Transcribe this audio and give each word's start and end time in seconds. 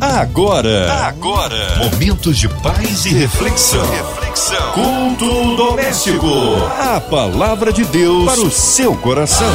Agora, 0.00 0.92
agora, 1.08 1.76
momentos 1.78 2.36
de 2.38 2.48
paz 2.48 3.04
e 3.04 3.08
reflexão. 3.08 3.84
reflexão. 3.90 4.72
Culto 4.72 5.56
doméstico. 5.56 6.28
A 6.78 7.00
palavra 7.00 7.72
de 7.72 7.84
Deus 7.84 8.24
para 8.24 8.40
o 8.40 8.48
seu 8.50 8.94
coração. 8.94 9.50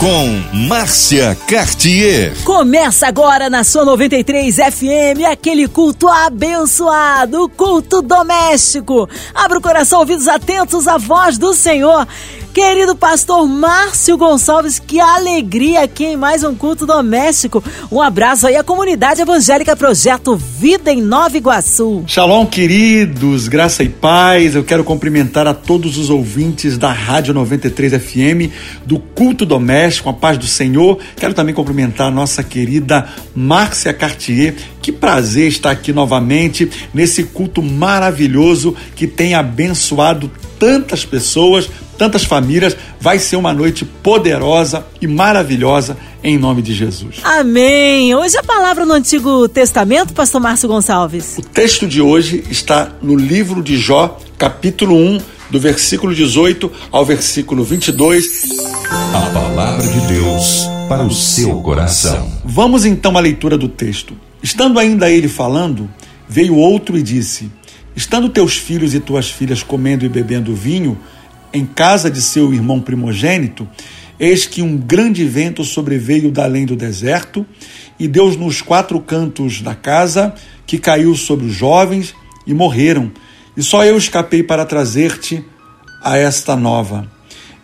Com 0.00 0.42
Márcia 0.66 1.38
Cartier. 1.46 2.34
Começa 2.42 3.06
agora 3.06 3.48
na 3.48 3.62
sua 3.62 3.84
93 3.84 4.56
FM 4.56 5.30
aquele 5.30 5.68
culto 5.68 6.08
abençoado, 6.08 7.48
culto 7.56 8.02
doméstico. 8.02 9.08
Abra 9.32 9.58
o 9.58 9.62
coração, 9.62 10.00
ouvidos 10.00 10.26
atentos 10.26 10.88
à 10.88 10.98
voz 10.98 11.38
do 11.38 11.54
Senhor. 11.54 12.04
Querido 12.52 12.94
pastor 12.94 13.48
Márcio 13.48 14.18
Gonçalves, 14.18 14.78
que 14.78 15.00
alegria 15.00 15.84
aqui 15.84 16.04
em 16.04 16.16
mais 16.18 16.44
um 16.44 16.54
culto 16.54 16.84
doméstico. 16.84 17.64
Um 17.90 17.98
abraço 17.98 18.46
aí 18.46 18.56
à 18.56 18.62
comunidade 18.62 19.22
evangélica 19.22 19.74
Projeto 19.74 20.36
Vida 20.36 20.92
em 20.92 21.00
Nova 21.00 21.34
Iguaçu. 21.34 22.04
Shalom, 22.06 22.44
queridos, 22.44 23.48
graça 23.48 23.82
e 23.82 23.88
paz. 23.88 24.54
Eu 24.54 24.62
quero 24.62 24.84
cumprimentar 24.84 25.46
a 25.46 25.54
todos 25.54 25.96
os 25.96 26.10
ouvintes 26.10 26.76
da 26.76 26.92
Rádio 26.92 27.32
93 27.32 27.94
FM, 27.94 28.52
do 28.84 28.98
culto 28.98 29.46
doméstico, 29.46 30.10
a 30.10 30.12
paz 30.12 30.36
do 30.36 30.46
Senhor. 30.46 30.98
Quero 31.16 31.32
também 31.32 31.54
cumprimentar 31.54 32.08
a 32.08 32.10
nossa 32.10 32.42
querida 32.42 33.08
Márcia 33.34 33.94
Cartier. 33.94 34.54
Que 34.82 34.92
prazer 34.92 35.48
estar 35.48 35.70
aqui 35.70 35.90
novamente 35.90 36.70
nesse 36.92 37.22
culto 37.24 37.62
maravilhoso 37.62 38.76
que 38.94 39.06
tem 39.06 39.32
abençoado 39.34 40.30
tantas 40.58 41.04
pessoas 41.04 41.68
tantas 42.02 42.24
famílias. 42.24 42.76
Vai 43.00 43.20
ser 43.20 43.36
uma 43.36 43.52
noite 43.52 43.84
poderosa 43.84 44.84
e 45.00 45.06
maravilhosa 45.06 45.96
em 46.24 46.36
nome 46.36 46.60
de 46.60 46.74
Jesus. 46.74 47.20
Amém. 47.22 48.12
Hoje 48.12 48.36
a 48.36 48.42
palavra 48.42 48.84
no 48.84 48.92
Antigo 48.92 49.48
Testamento, 49.48 50.12
pastor 50.12 50.40
Márcio 50.40 50.68
Gonçalves. 50.68 51.38
O 51.38 51.42
texto 51.42 51.86
de 51.86 52.00
hoje 52.00 52.42
está 52.50 52.90
no 53.00 53.14
livro 53.14 53.62
de 53.62 53.76
Jó, 53.76 54.18
capítulo 54.36 54.96
1, 54.96 55.20
do 55.48 55.60
versículo 55.60 56.12
18 56.12 56.72
ao 56.90 57.04
versículo 57.04 57.62
22. 57.62 58.24
A 58.90 59.30
palavra 59.32 59.86
de 59.86 60.00
Deus 60.08 60.66
para 60.88 61.04
o 61.04 61.14
seu 61.14 61.60
coração. 61.60 62.32
Vamos 62.44 62.84
então 62.84 63.16
à 63.16 63.20
leitura 63.20 63.56
do 63.56 63.68
texto. 63.68 64.16
Estando 64.42 64.80
ainda 64.80 65.08
ele 65.08 65.28
falando, 65.28 65.88
veio 66.28 66.56
outro 66.56 66.98
e 66.98 67.02
disse: 67.02 67.48
Estando 67.94 68.28
teus 68.28 68.56
filhos 68.56 68.92
e 68.92 68.98
tuas 68.98 69.30
filhas 69.30 69.62
comendo 69.62 70.04
e 70.04 70.08
bebendo 70.08 70.52
vinho, 70.52 70.98
em 71.52 71.66
casa 71.66 72.10
de 72.10 72.20
seu 72.22 72.52
irmão 72.52 72.80
primogênito, 72.80 73.68
eis 74.18 74.46
que 74.46 74.62
um 74.62 74.76
grande 74.76 75.24
vento 75.24 75.64
sobreveio 75.64 76.30
da 76.30 76.44
além 76.44 76.64
do 76.64 76.76
deserto 76.76 77.44
e 77.98 78.08
deu 78.08 78.30
nos 78.36 78.62
quatro 78.62 79.00
cantos 79.00 79.60
da 79.60 79.74
casa, 79.74 80.34
que 80.66 80.78
caiu 80.78 81.14
sobre 81.14 81.46
os 81.46 81.52
jovens 81.52 82.14
e 82.46 82.54
morreram. 82.54 83.10
E 83.56 83.62
só 83.62 83.84
eu 83.84 83.96
escapei 83.98 84.42
para 84.42 84.64
trazer-te 84.64 85.44
a 86.02 86.16
esta 86.16 86.56
nova. 86.56 87.10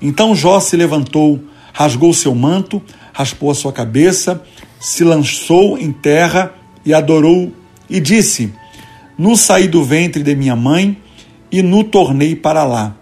Então 0.00 0.34
Jó 0.34 0.60
se 0.60 0.76
levantou, 0.76 1.40
rasgou 1.72 2.12
seu 2.12 2.34
manto, 2.34 2.82
raspou 3.12 3.50
a 3.50 3.54
sua 3.54 3.72
cabeça, 3.72 4.42
se 4.78 5.02
lançou 5.02 5.78
em 5.78 5.90
terra 5.90 6.54
e 6.84 6.94
adorou 6.94 7.52
e 7.88 8.00
disse: 8.00 8.52
No 9.16 9.36
saí 9.36 9.66
do 9.66 9.82
ventre 9.82 10.22
de 10.22 10.34
minha 10.34 10.54
mãe 10.54 10.96
e 11.50 11.62
no 11.62 11.82
tornei 11.82 12.36
para 12.36 12.64
lá. 12.64 12.97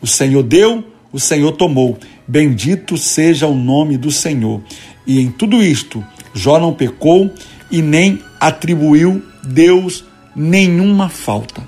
O 0.00 0.06
Senhor 0.06 0.42
deu, 0.42 0.84
o 1.12 1.20
Senhor 1.20 1.52
tomou. 1.52 1.98
Bendito 2.26 2.96
seja 2.96 3.46
o 3.46 3.54
nome 3.54 3.96
do 3.96 4.10
Senhor. 4.10 4.62
E 5.06 5.20
em 5.20 5.30
tudo 5.30 5.62
isto, 5.62 6.04
Jó 6.32 6.58
não 6.58 6.72
pecou 6.72 7.32
e 7.70 7.82
nem 7.82 8.22
atribuiu 8.38 9.22
Deus 9.42 10.04
nenhuma 10.34 11.08
falta. 11.08 11.62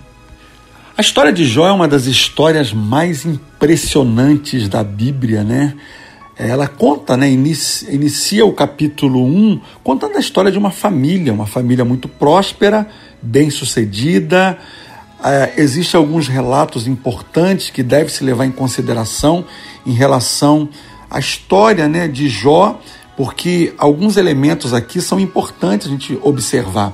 A 0.96 1.00
história 1.00 1.32
de 1.32 1.44
Jó 1.44 1.66
é 1.66 1.72
uma 1.72 1.88
das 1.88 2.06
histórias 2.06 2.72
mais 2.72 3.24
impressionantes 3.24 4.68
da 4.68 4.84
Bíblia, 4.84 5.42
né? 5.42 5.74
Ela 6.36 6.66
conta, 6.66 7.16
né, 7.16 7.30
inicia, 7.30 7.92
inicia 7.92 8.44
o 8.44 8.52
capítulo 8.52 9.24
1 9.24 9.60
contando 9.82 10.16
a 10.16 10.20
história 10.20 10.50
de 10.50 10.58
uma 10.58 10.70
família, 10.70 11.32
uma 11.32 11.46
família 11.46 11.84
muito 11.84 12.08
próspera, 12.08 12.88
bem-sucedida, 13.20 14.58
é, 15.24 15.54
existem 15.56 15.98
alguns 15.98 16.28
relatos 16.28 16.86
importantes 16.86 17.70
que 17.70 17.82
deve 17.82 18.10
se 18.10 18.24
levar 18.24 18.44
em 18.44 18.50
consideração 18.50 19.44
em 19.86 19.92
relação 19.92 20.68
à 21.10 21.18
história 21.18 21.88
né, 21.88 22.08
de 22.08 22.28
Jó, 22.28 22.80
porque 23.16 23.74
alguns 23.78 24.16
elementos 24.16 24.72
aqui 24.74 25.00
são 25.00 25.20
importantes 25.20 25.86
a 25.86 25.90
gente 25.90 26.18
observar. 26.22 26.92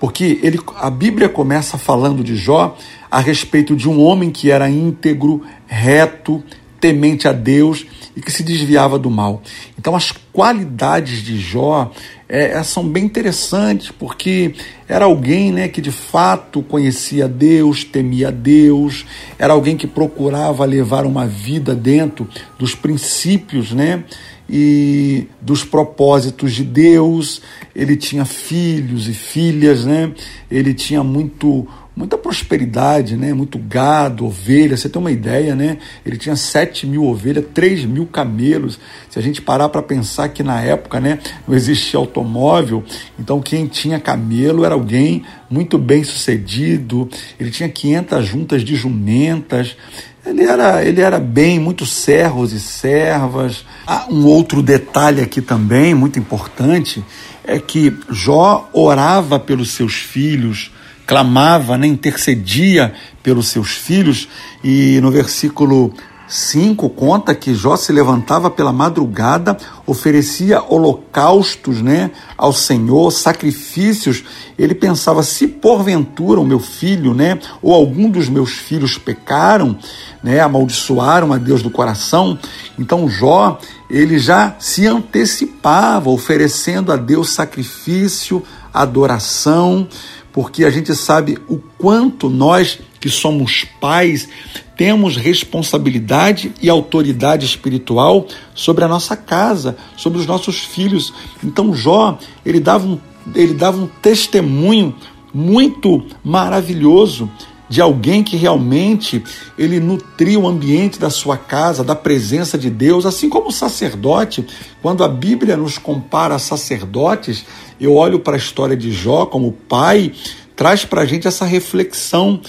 Porque 0.00 0.40
ele, 0.42 0.58
a 0.76 0.90
Bíblia 0.90 1.28
começa 1.28 1.78
falando 1.78 2.24
de 2.24 2.34
Jó 2.34 2.76
a 3.10 3.20
respeito 3.20 3.76
de 3.76 3.88
um 3.88 4.02
homem 4.02 4.30
que 4.30 4.50
era 4.50 4.68
íntegro, 4.68 5.42
reto, 5.66 6.42
temente 6.80 7.28
a 7.28 7.32
Deus 7.32 7.86
e 8.16 8.20
que 8.20 8.32
se 8.32 8.42
desviava 8.42 8.98
do 8.98 9.08
mal. 9.08 9.40
Então, 9.78 9.94
as 9.94 10.10
qualidades 10.32 11.22
de 11.22 11.38
Jó 11.38 11.92
é, 12.32 12.62
são 12.62 12.88
bem 12.88 13.04
interessantes, 13.04 13.90
porque 13.90 14.54
era 14.88 15.04
alguém 15.04 15.52
né, 15.52 15.68
que 15.68 15.82
de 15.82 15.90
fato 15.90 16.62
conhecia 16.62 17.28
Deus, 17.28 17.84
temia 17.84 18.32
Deus, 18.32 19.04
era 19.38 19.52
alguém 19.52 19.76
que 19.76 19.86
procurava 19.86 20.64
levar 20.64 21.04
uma 21.04 21.26
vida 21.26 21.74
dentro 21.74 22.26
dos 22.58 22.74
princípios 22.74 23.72
né, 23.72 24.04
e 24.48 25.26
dos 25.42 25.62
propósitos 25.62 26.54
de 26.54 26.64
Deus. 26.64 27.42
Ele 27.76 27.96
tinha 27.96 28.24
filhos 28.24 29.08
e 29.08 29.12
filhas, 29.12 29.84
né, 29.84 30.10
ele 30.50 30.72
tinha 30.72 31.04
muito 31.04 31.68
muita 31.94 32.16
prosperidade, 32.16 33.16
né? 33.16 33.34
muito 33.34 33.58
gado, 33.58 34.26
ovelha. 34.26 34.76
Você 34.76 34.88
tem 34.88 35.00
uma 35.00 35.10
ideia, 35.10 35.54
né? 35.54 35.78
Ele 36.04 36.16
tinha 36.16 36.34
7 36.34 36.86
mil 36.86 37.04
ovelhas, 37.04 37.44
3 37.52 37.84
mil 37.84 38.06
camelos. 38.06 38.78
Se 39.10 39.18
a 39.18 39.22
gente 39.22 39.42
parar 39.42 39.68
para 39.68 39.82
pensar 39.82 40.28
que 40.30 40.42
na 40.42 40.60
época 40.60 40.98
né, 41.00 41.18
não 41.46 41.54
existia 41.54 41.98
automóvel, 41.98 42.82
então 43.18 43.40
quem 43.40 43.66
tinha 43.66 44.00
camelo 44.00 44.64
era 44.64 44.74
alguém 44.74 45.22
muito 45.50 45.76
bem 45.76 46.02
sucedido. 46.02 47.08
Ele 47.38 47.50
tinha 47.50 47.68
500 47.68 48.26
juntas 48.26 48.64
de 48.64 48.74
jumentas. 48.74 49.76
Ele 50.24 50.44
era, 50.44 50.84
ele 50.84 51.00
era 51.00 51.18
bem, 51.18 51.58
muitos 51.58 51.90
servos 51.92 52.52
e 52.52 52.60
servas. 52.60 53.64
Ah, 53.86 54.06
um 54.08 54.24
outro 54.24 54.62
detalhe 54.62 55.20
aqui 55.20 55.42
também, 55.42 55.94
muito 55.94 56.18
importante, 56.18 57.04
é 57.44 57.58
que 57.58 57.92
Jó 58.08 58.70
orava 58.72 59.38
pelos 59.40 59.72
seus 59.72 59.94
filhos, 59.94 60.70
clamava, 61.06 61.76
né, 61.76 61.86
intercedia 61.86 62.92
pelos 63.22 63.48
seus 63.48 63.70
filhos, 63.70 64.28
e 64.62 65.00
no 65.00 65.10
versículo 65.10 65.92
5 66.32 66.88
conta 66.88 67.34
que 67.34 67.54
Jó 67.54 67.76
se 67.76 67.92
levantava 67.92 68.50
pela 68.50 68.72
madrugada, 68.72 69.54
oferecia 69.86 70.62
holocaustos 70.62 71.82
né, 71.82 72.10
ao 72.38 72.54
Senhor, 72.54 73.10
sacrifícios. 73.10 74.24
Ele 74.58 74.74
pensava: 74.74 75.22
se 75.22 75.46
porventura 75.46 76.40
o 76.40 76.44
meu 76.44 76.58
filho 76.58 77.12
né, 77.12 77.38
ou 77.60 77.74
algum 77.74 78.08
dos 78.08 78.30
meus 78.30 78.52
filhos 78.52 78.96
pecaram, 78.96 79.76
né, 80.24 80.40
amaldiçoaram 80.40 81.34
a 81.34 81.36
Deus 81.36 81.62
do 81.62 81.70
coração, 81.70 82.38
então 82.78 83.08
Jó 83.10 83.58
ele 83.90 84.18
já 84.18 84.56
se 84.58 84.86
antecipava, 84.86 86.08
oferecendo 86.08 86.90
a 86.90 86.96
Deus 86.96 87.34
sacrifício, 87.34 88.42
adoração 88.72 89.86
porque 90.32 90.64
a 90.64 90.70
gente 90.70 90.94
sabe 90.94 91.38
o 91.48 91.58
quanto 91.78 92.28
nós 92.30 92.78
que 93.00 93.10
somos 93.10 93.64
pais 93.80 94.28
temos 94.76 95.16
responsabilidade 95.16 96.52
e 96.60 96.68
autoridade 96.70 97.44
espiritual 97.44 98.26
sobre 98.54 98.84
a 98.84 98.88
nossa 98.88 99.16
casa, 99.16 99.76
sobre 99.96 100.18
os 100.18 100.26
nossos 100.26 100.58
filhos. 100.58 101.12
Então 101.44 101.74
Jó, 101.74 102.18
ele 102.44 102.58
dava 102.58 102.86
um, 102.86 102.98
ele 103.34 103.54
dava 103.54 103.80
um 103.80 103.86
testemunho 103.86 104.94
muito 105.32 106.04
maravilhoso 106.24 107.30
de 107.72 107.80
alguém 107.80 108.22
que 108.22 108.36
realmente 108.36 109.24
ele 109.56 109.80
nutria 109.80 110.38
o 110.38 110.46
ambiente 110.46 111.00
da 111.00 111.08
sua 111.08 111.38
casa, 111.38 111.82
da 111.82 111.96
presença 111.96 112.58
de 112.58 112.68
Deus, 112.68 113.06
assim 113.06 113.30
como 113.30 113.48
o 113.48 113.50
sacerdote. 113.50 114.46
Quando 114.82 115.02
a 115.02 115.08
Bíblia 115.08 115.56
nos 115.56 115.78
compara 115.78 116.34
a 116.34 116.38
sacerdotes, 116.38 117.46
eu 117.80 117.94
olho 117.94 118.20
para 118.20 118.34
a 118.34 118.36
história 118.36 118.76
de 118.76 118.92
Jó 118.92 119.24
como 119.24 119.52
pai, 119.52 120.12
traz 120.54 120.84
para 120.84 121.00
a 121.00 121.06
gente 121.06 121.26
essa 121.26 121.46
reflexão 121.46 122.42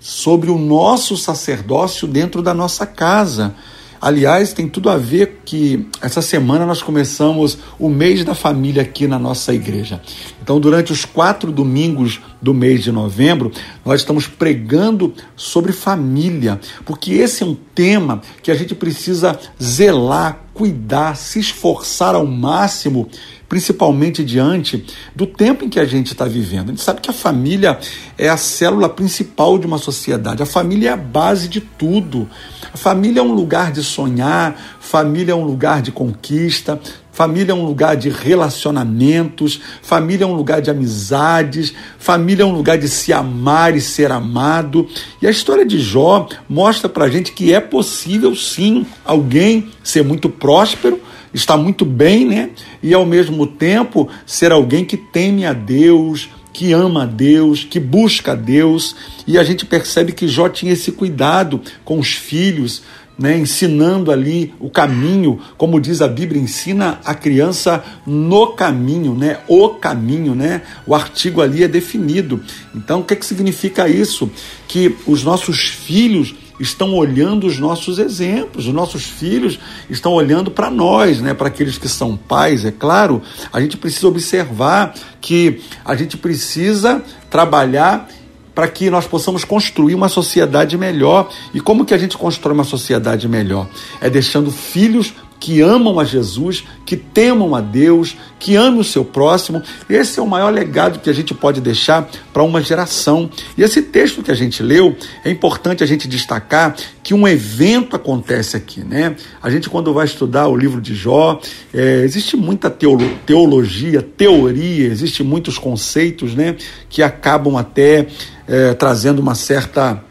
sobre 0.00 0.50
o 0.50 0.56
nosso 0.56 1.14
sacerdócio 1.14 2.08
dentro 2.08 2.40
da 2.40 2.54
nossa 2.54 2.86
casa. 2.86 3.54
Aliás, 4.00 4.54
tem 4.54 4.66
tudo 4.66 4.88
a 4.88 4.96
ver 4.96 5.42
que 5.44 5.86
essa 6.00 6.22
semana 6.22 6.64
nós 6.64 6.82
começamos 6.82 7.58
o 7.78 7.90
mês 7.90 8.24
da 8.24 8.34
família 8.34 8.80
aqui 8.80 9.06
na 9.06 9.18
nossa 9.18 9.52
igreja. 9.52 10.00
Então, 10.42 10.58
durante 10.58 10.90
os 10.90 11.04
quatro 11.04 11.52
domingos 11.52 12.18
do 12.40 12.54
mês 12.54 12.82
de 12.82 12.90
novembro, 12.90 13.52
nós 13.84 14.00
estamos 14.00 14.26
pregando 14.26 15.12
sobre 15.36 15.72
família, 15.72 16.58
porque 16.86 17.12
esse 17.12 17.42
é 17.42 17.46
um 17.46 17.54
tema 17.74 18.22
que 18.42 18.50
a 18.50 18.54
gente 18.54 18.74
precisa 18.74 19.38
zelar, 19.62 20.44
cuidar, 20.54 21.14
se 21.14 21.38
esforçar 21.38 22.14
ao 22.14 22.26
máximo 22.26 23.06
principalmente 23.50 24.24
diante 24.24 24.86
do 25.12 25.26
tempo 25.26 25.64
em 25.64 25.68
que 25.68 25.80
a 25.80 25.84
gente 25.84 26.12
está 26.12 26.24
vivendo. 26.24 26.68
A 26.68 26.70
gente 26.70 26.82
sabe 26.82 27.00
que 27.00 27.10
a 27.10 27.12
família 27.12 27.80
é 28.16 28.28
a 28.28 28.36
célula 28.36 28.88
principal 28.88 29.58
de 29.58 29.66
uma 29.66 29.76
sociedade, 29.76 30.40
a 30.40 30.46
família 30.46 30.90
é 30.90 30.92
a 30.92 30.96
base 30.96 31.48
de 31.48 31.60
tudo. 31.60 32.30
A 32.72 32.76
família 32.76 33.18
é 33.18 33.22
um 33.22 33.32
lugar 33.32 33.72
de 33.72 33.82
sonhar, 33.82 34.78
família 34.78 35.32
é 35.32 35.34
um 35.34 35.42
lugar 35.42 35.82
de 35.82 35.90
conquista, 35.90 36.80
Família 37.12 37.52
é 37.52 37.54
um 37.54 37.66
lugar 37.66 37.96
de 37.96 38.08
relacionamentos, 38.08 39.60
família 39.82 40.24
é 40.24 40.26
um 40.26 40.32
lugar 40.32 40.62
de 40.62 40.70
amizades, 40.70 41.74
família 41.98 42.44
é 42.44 42.46
um 42.46 42.52
lugar 42.52 42.78
de 42.78 42.88
se 42.88 43.12
amar 43.12 43.76
e 43.76 43.80
ser 43.80 44.10
amado. 44.10 44.88
E 45.20 45.26
a 45.26 45.30
história 45.30 45.66
de 45.66 45.78
Jó 45.78 46.26
mostra 46.48 46.88
pra 46.88 47.10
gente 47.10 47.32
que 47.32 47.52
é 47.52 47.60
possível 47.60 48.34
sim 48.34 48.86
alguém 49.04 49.68
ser 49.82 50.02
muito 50.02 50.30
próspero, 50.30 50.98
estar 51.32 51.56
muito 51.56 51.84
bem, 51.84 52.26
né? 52.26 52.50
E 52.82 52.92
ao 52.92 53.06
mesmo 53.06 53.46
tempo 53.46 54.08
ser 54.26 54.52
alguém 54.52 54.84
que 54.84 54.96
teme 54.96 55.44
a 55.44 55.52
Deus, 55.52 56.28
que 56.52 56.72
ama 56.72 57.04
a 57.04 57.06
Deus, 57.06 57.64
que 57.64 57.78
busca 57.78 58.32
a 58.32 58.34
Deus, 58.34 58.96
e 59.26 59.38
a 59.38 59.44
gente 59.44 59.64
percebe 59.64 60.12
que 60.12 60.28
Jó 60.28 60.48
tinha 60.48 60.72
esse 60.72 60.92
cuidado 60.92 61.60
com 61.84 61.98
os 61.98 62.12
filhos, 62.12 62.82
né, 63.18 63.36
ensinando 63.36 64.10
ali 64.10 64.54
o 64.58 64.70
caminho, 64.70 65.38
como 65.58 65.78
diz 65.78 66.00
a 66.00 66.08
Bíblia, 66.08 66.40
ensina 66.40 66.98
a 67.04 67.14
criança 67.14 67.84
no 68.06 68.48
caminho, 68.48 69.14
né, 69.14 69.40
o 69.46 69.68
caminho, 69.70 70.34
né? 70.34 70.62
O 70.86 70.94
artigo 70.94 71.42
ali 71.42 71.62
é 71.62 71.68
definido. 71.68 72.40
Então, 72.74 73.00
o 73.00 73.04
que, 73.04 73.12
é 73.12 73.16
que 73.16 73.26
significa 73.26 73.86
isso? 73.86 74.30
Que 74.66 74.96
os 75.06 75.22
nossos 75.22 75.60
filhos 75.60 76.34
estão 76.60 76.94
olhando 76.94 77.46
os 77.46 77.58
nossos 77.58 77.98
exemplos, 77.98 78.66
os 78.66 78.72
nossos 78.72 79.04
filhos 79.04 79.58
estão 79.88 80.12
olhando 80.12 80.50
para 80.50 80.70
nós, 80.70 81.20
né? 81.20 81.32
Para 81.32 81.48
aqueles 81.48 81.78
que 81.78 81.88
são 81.88 82.16
pais, 82.16 82.64
é 82.64 82.70
claro, 82.70 83.22
a 83.52 83.60
gente 83.60 83.76
precisa 83.76 84.06
observar 84.06 84.94
que 85.20 85.60
a 85.84 85.96
gente 85.96 86.16
precisa 86.16 87.02
trabalhar 87.30 88.08
para 88.54 88.68
que 88.68 88.90
nós 88.90 89.06
possamos 89.06 89.42
construir 89.42 89.94
uma 89.94 90.08
sociedade 90.08 90.76
melhor. 90.76 91.30
E 91.54 91.60
como 91.60 91.84
que 91.84 91.94
a 91.94 91.98
gente 91.98 92.18
constrói 92.18 92.54
uma 92.54 92.64
sociedade 92.64 93.26
melhor? 93.26 93.66
É 94.00 94.10
deixando 94.10 94.50
filhos 94.50 95.14
que 95.40 95.62
amam 95.62 95.98
a 95.98 96.04
Jesus, 96.04 96.64
que 96.84 96.94
temam 96.96 97.54
a 97.54 97.62
Deus, 97.62 98.14
que 98.38 98.54
amem 98.56 98.78
o 98.78 98.84
seu 98.84 99.02
próximo. 99.02 99.62
Esse 99.88 100.20
é 100.20 100.22
o 100.22 100.26
maior 100.26 100.52
legado 100.52 101.00
que 101.00 101.08
a 101.08 101.12
gente 101.14 101.32
pode 101.32 101.62
deixar 101.62 102.08
para 102.32 102.42
uma 102.42 102.60
geração. 102.60 103.30
E 103.56 103.62
esse 103.62 103.80
texto 103.80 104.22
que 104.22 104.30
a 104.30 104.34
gente 104.34 104.62
leu, 104.62 104.94
é 105.24 105.30
importante 105.30 105.82
a 105.82 105.86
gente 105.86 106.06
destacar 106.06 106.76
que 107.02 107.14
um 107.14 107.26
evento 107.26 107.96
acontece 107.96 108.56
aqui, 108.56 108.80
né? 108.80 109.16
A 109.42 109.48
gente, 109.48 109.70
quando 109.70 109.94
vai 109.94 110.04
estudar 110.04 110.46
o 110.46 110.56
livro 110.56 110.80
de 110.80 110.94
Jó, 110.94 111.40
é, 111.72 112.02
existe 112.04 112.36
muita 112.36 112.68
teolo 112.68 113.08
teologia, 113.24 114.02
teoria, 114.02 114.88
existe 114.88 115.22
muitos 115.22 115.56
conceitos, 115.56 116.34
né? 116.34 116.56
Que 116.90 117.02
acabam 117.02 117.56
até 117.56 118.06
é, 118.46 118.74
trazendo 118.74 119.20
uma 119.20 119.34
certa 119.34 120.04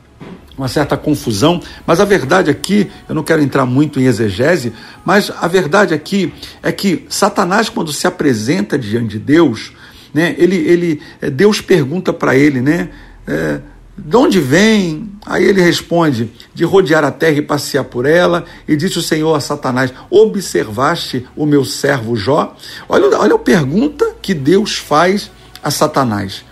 uma 0.59 0.67
certa 0.67 0.97
confusão, 0.97 1.61
mas 1.87 2.01
a 2.01 2.05
verdade 2.05 2.49
aqui, 2.49 2.91
eu 3.07 3.15
não 3.15 3.23
quero 3.23 3.41
entrar 3.41 3.65
muito 3.65 3.97
em 3.97 4.03
exegese, 4.03 4.73
mas 5.05 5.31
a 5.39 5.47
verdade 5.47 5.93
aqui 5.93 6.33
é 6.61 6.69
que 6.69 7.05
Satanás, 7.07 7.69
quando 7.69 7.93
se 7.93 8.05
apresenta 8.05 8.77
diante 8.77 9.11
de 9.11 9.19
Deus, 9.19 9.71
né, 10.13 10.35
ele, 10.37 10.57
ele, 10.57 11.01
é, 11.21 11.29
Deus 11.29 11.61
pergunta 11.61 12.11
para 12.11 12.35
ele, 12.35 12.59
né, 12.59 12.89
é, 13.25 13.61
de 13.97 14.17
onde 14.17 14.39
vem? 14.39 15.09
Aí 15.25 15.45
ele 15.45 15.61
responde: 15.61 16.29
de 16.53 16.63
rodear 16.63 17.03
a 17.03 17.11
terra 17.11 17.37
e 17.37 17.41
passear 17.41 17.83
por 17.83 18.05
ela. 18.05 18.45
E 18.65 18.75
disse 18.77 18.97
o 18.97 19.01
Senhor 19.01 19.33
a 19.35 19.41
Satanás: 19.41 19.93
Observaste 20.09 21.27
o 21.35 21.45
meu 21.45 21.65
servo 21.65 22.15
Jó? 22.15 22.55
Olha, 22.87 23.17
olha 23.17 23.35
a 23.35 23.39
pergunta 23.39 24.15
que 24.21 24.33
Deus 24.33 24.77
faz 24.77 25.29
a 25.61 25.69
Satanás. 25.69 26.45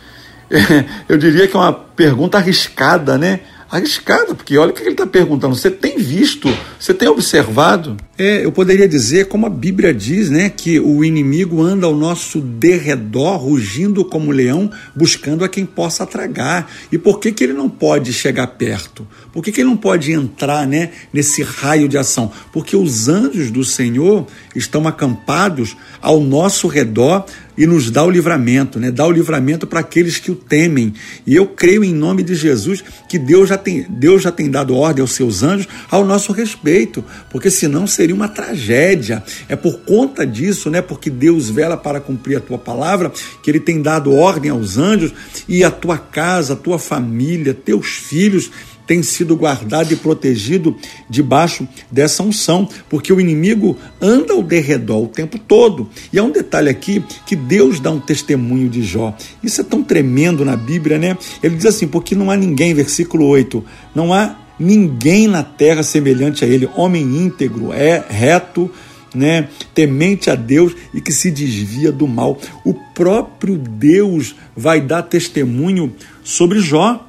Eu 1.08 1.18
diria 1.18 1.48
que 1.48 1.56
é 1.56 1.60
uma 1.60 1.74
pergunta 1.74 2.38
arriscada, 2.38 3.18
né? 3.18 3.42
Arriscado, 3.70 4.36
porque 4.36 4.58
olha 4.58 4.72
o 4.72 4.74
que 4.74 4.82
ele 4.82 4.92
está 4.92 5.06
perguntando. 5.06 5.56
Você 5.56 5.70
tem 5.70 5.98
visto, 5.98 6.48
você 6.80 6.94
tem 6.94 7.08
observado? 7.08 7.98
É, 8.18 8.44
eu 8.44 8.52
poderia 8.52 8.88
dizer, 8.88 9.28
como 9.28 9.46
a 9.46 9.50
Bíblia 9.50 9.94
diz, 9.94 10.30
né, 10.30 10.50
que 10.50 10.80
o 10.80 11.04
inimigo 11.04 11.62
anda 11.62 11.86
ao 11.86 11.96
nosso 11.96 12.40
derredor, 12.40 13.38
rugindo 13.38 14.04
como 14.06 14.32
leão, 14.32 14.72
buscando 14.96 15.44
a 15.44 15.50
quem 15.50 15.66
possa 15.66 16.06
tragar. 16.06 16.72
E 16.92 16.98
por 16.98 17.20
que, 17.20 17.32
que 17.32 17.44
ele 17.44 17.54
não 17.54 17.70
pode 17.70 18.14
chegar 18.14 18.48
perto? 18.48 19.08
Por 19.32 19.44
que, 19.44 19.52
que 19.52 19.62
ele 19.62 19.70
não 19.70 19.78
pode 19.78 20.12
entrar 20.12 20.66
né, 20.66 20.92
nesse 21.14 21.44
raio 21.44 21.88
de 21.88 21.98
ação? 21.98 22.32
Porque 22.52 22.76
os 22.76 23.08
anjos 23.08 23.52
do 23.52 23.64
Senhor 23.64 24.26
estão 24.56 24.88
acampados 24.88 25.76
ao 26.02 26.20
nosso 26.20 26.68
redor 26.68 27.26
e 27.58 27.66
nos 27.66 27.90
dá 27.90 28.04
o 28.04 28.10
livramento, 28.10 28.80
né? 28.80 28.92
Dá 28.92 29.06
o 29.06 29.12
livramento 29.12 29.66
para 29.66 29.80
aqueles 29.80 30.20
que 30.20 30.30
o 30.30 30.36
temem. 30.36 30.94
E 31.26 31.36
eu 31.36 31.48
creio 31.48 31.84
em 31.84 31.94
nome 31.94 32.24
de 32.24 32.36
Jesus 32.36 32.84
que 33.10 33.18
Deus 33.18 33.50
já 33.50 33.58
tem, 33.58 33.86
Deus 33.90 34.22
já 34.22 34.32
tem 34.32 34.50
dado 34.50 34.76
ordem 34.76 35.02
aos 35.02 35.12
seus 35.12 35.44
anjos 35.44 35.68
ao 35.90 36.06
nosso 36.06 36.32
respeito, 36.32 37.04
porque 37.30 37.50
senão 37.50 37.88
seria 37.88 38.16
uma 38.16 38.28
tragédia. 38.28 39.24
É 39.50 39.56
por 39.56 39.80
conta 39.80 40.26
disso, 40.26 40.70
né? 40.70 40.82
Porque 40.82 41.10
Deus 41.10 41.50
vela 41.50 41.76
para 41.76 42.00
cumprir 42.00 42.38
a 42.38 42.42
tua 42.42 42.58
palavra, 42.58 43.12
que 43.42 43.50
ele 43.50 43.60
tem 43.60 43.82
dado 43.82 44.14
ordem 44.14 44.52
aos 44.52 44.78
anjos 44.78 45.14
e 45.48 45.64
a 45.64 45.72
tua 45.72 45.98
casa, 45.98 46.54
a 46.54 46.58
tua 46.58 46.78
família, 46.78 47.54
teus 47.54 47.88
filhos 47.88 48.52
tem 48.88 49.04
sido 49.04 49.36
guardado 49.36 49.92
e 49.92 49.98
protegido 49.98 50.76
debaixo 51.10 51.68
dessa 51.92 52.24
unção, 52.24 52.68
porque 52.90 53.12
o 53.12 53.20
inimigo 53.20 53.78
anda 54.02 54.34
ao 54.34 54.42
derredor 54.42 55.04
o 55.04 55.08
tempo 55.08 55.38
todo. 55.38 55.90
E 56.12 56.18
há 56.18 56.24
um 56.24 56.32
detalhe 56.32 56.70
aqui 56.70 57.04
que 57.26 57.36
Deus 57.36 57.80
dá 57.80 57.92
um 57.92 58.00
testemunho 58.00 58.70
de 58.70 58.82
Jó. 58.82 59.16
Isso 59.44 59.62
é 59.62 59.64
tão 59.64 59.84
tremendo 59.84 60.46
na 60.46 60.56
Bíblia, 60.56 60.98
né? 60.98 61.18
Ele 61.44 61.56
diz 61.56 61.66
assim: 61.66 61.88
porque 61.88 62.16
não 62.16 62.32
há 62.32 62.38
ninguém, 62.38 62.74
versículo 62.74 63.26
8, 63.26 63.64
não 63.94 64.14
há 64.14 64.38
ninguém 64.60 65.28
na 65.28 65.44
terra 65.44 65.84
semelhante 65.84 66.44
a 66.44 66.48
ele, 66.48 66.70
homem 66.76 67.04
íntegro, 67.04 67.72
é 67.72 68.04
reto, 68.10 68.72
né, 69.14 69.48
temente 69.74 70.30
a 70.30 70.36
Deus 70.36 70.74
e 70.94 71.02
que 71.02 71.12
se 71.12 71.32
desvia 71.32 71.92
do 71.92 72.08
mal. 72.08 72.40
O 72.64 72.74
próprio 72.74 73.58
Deus 73.58 74.36
vai 74.56 74.82
dar 74.82 75.04
testemunho 75.04 75.94
sobre 76.24 76.60
Jó. 76.60 77.07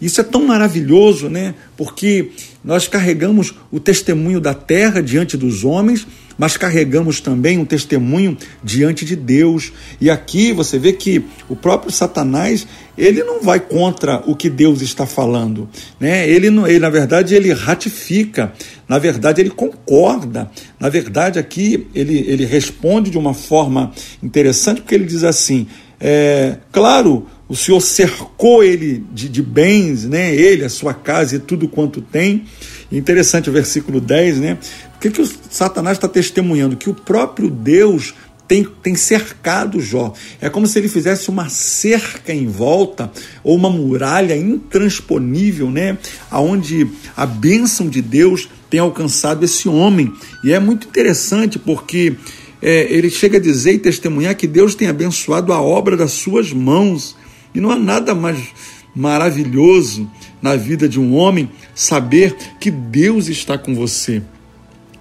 Isso 0.00 0.20
é 0.20 0.24
tão 0.24 0.44
maravilhoso, 0.46 1.28
né? 1.28 1.54
Porque 1.76 2.30
nós 2.62 2.86
carregamos 2.86 3.54
o 3.70 3.80
testemunho 3.80 4.40
da 4.40 4.52
terra 4.52 5.00
diante 5.00 5.36
dos 5.36 5.64
homens, 5.64 6.06
mas 6.36 6.56
carregamos 6.56 7.20
também 7.20 7.58
um 7.58 7.64
testemunho 7.64 8.36
diante 8.62 9.04
de 9.04 9.16
Deus. 9.16 9.72
E 10.00 10.10
aqui 10.10 10.52
você 10.52 10.78
vê 10.78 10.92
que 10.92 11.24
o 11.48 11.56
próprio 11.56 11.90
Satanás, 11.90 12.66
ele 12.98 13.22
não 13.24 13.40
vai 13.40 13.58
contra 13.58 14.22
o 14.26 14.36
que 14.36 14.50
Deus 14.50 14.82
está 14.82 15.06
falando, 15.06 15.68
né? 15.98 16.28
Ele, 16.28 16.48
ele 16.48 16.78
na 16.78 16.90
verdade 16.90 17.34
ele 17.34 17.52
ratifica, 17.52 18.52
na 18.86 18.98
verdade 18.98 19.40
ele 19.40 19.50
concorda. 19.50 20.50
Na 20.78 20.90
verdade 20.90 21.38
aqui 21.38 21.86
ele, 21.94 22.18
ele 22.28 22.44
responde 22.44 23.10
de 23.10 23.16
uma 23.16 23.32
forma 23.32 23.92
interessante 24.22 24.82
porque 24.82 24.94
ele 24.94 25.06
diz 25.06 25.24
assim: 25.24 25.66
é, 25.98 26.58
claro, 26.70 27.26
o 27.48 27.54
Senhor 27.54 27.80
cercou 27.80 28.62
ele 28.64 29.04
de, 29.12 29.28
de, 29.28 29.42
bens, 29.42 30.04
né? 30.04 30.34
ele, 30.34 30.64
a 30.64 30.68
sua 30.68 30.92
casa 30.92 31.36
e 31.36 31.38
tudo 31.38 31.68
quanto 31.68 32.00
tem. 32.00 32.44
Interessante 32.90 33.48
o 33.48 33.52
versículo 33.52 34.00
10, 34.00 34.38
né? 34.38 34.58
O 34.96 34.98
que, 34.98 35.10
que 35.10 35.20
o 35.20 35.30
Satanás 35.50 35.96
está 35.96 36.08
testemunhando? 36.08 36.76
Que 36.76 36.90
o 36.90 36.94
próprio 36.94 37.50
Deus 37.50 38.14
tem, 38.48 38.64
tem 38.82 38.94
cercado 38.94 39.80
Jó. 39.80 40.12
É 40.40 40.48
como 40.48 40.66
se 40.66 40.78
ele 40.78 40.88
fizesse 40.88 41.28
uma 41.28 41.48
cerca 41.48 42.32
em 42.32 42.46
volta, 42.46 43.10
ou 43.42 43.56
uma 43.56 43.70
muralha 43.70 44.36
intransponível, 44.36 45.70
né? 45.70 45.98
Onde 46.32 46.88
a 47.16 47.26
bênção 47.26 47.88
de 47.88 48.00
Deus 48.00 48.48
tem 48.70 48.80
alcançado 48.80 49.44
esse 49.44 49.68
homem. 49.68 50.12
E 50.44 50.52
é 50.52 50.58
muito 50.58 50.86
interessante 50.86 51.58
porque 51.58 52.14
é, 52.62 52.92
ele 52.92 53.10
chega 53.10 53.38
a 53.38 53.40
dizer 53.40 53.74
e 53.74 53.78
testemunhar 53.78 54.34
que 54.34 54.46
Deus 54.46 54.74
tem 54.74 54.88
abençoado 54.88 55.52
a 55.52 55.60
obra 55.60 55.96
das 55.96 56.12
suas 56.12 56.52
mãos. 56.52 57.16
E 57.56 57.60
não 57.60 57.70
há 57.70 57.76
nada 57.76 58.14
mais 58.14 58.38
maravilhoso 58.94 60.10
na 60.42 60.56
vida 60.56 60.86
de 60.86 61.00
um 61.00 61.14
homem 61.14 61.50
saber 61.74 62.36
que 62.60 62.70
Deus 62.70 63.28
está 63.28 63.56
com 63.56 63.74
você 63.74 64.22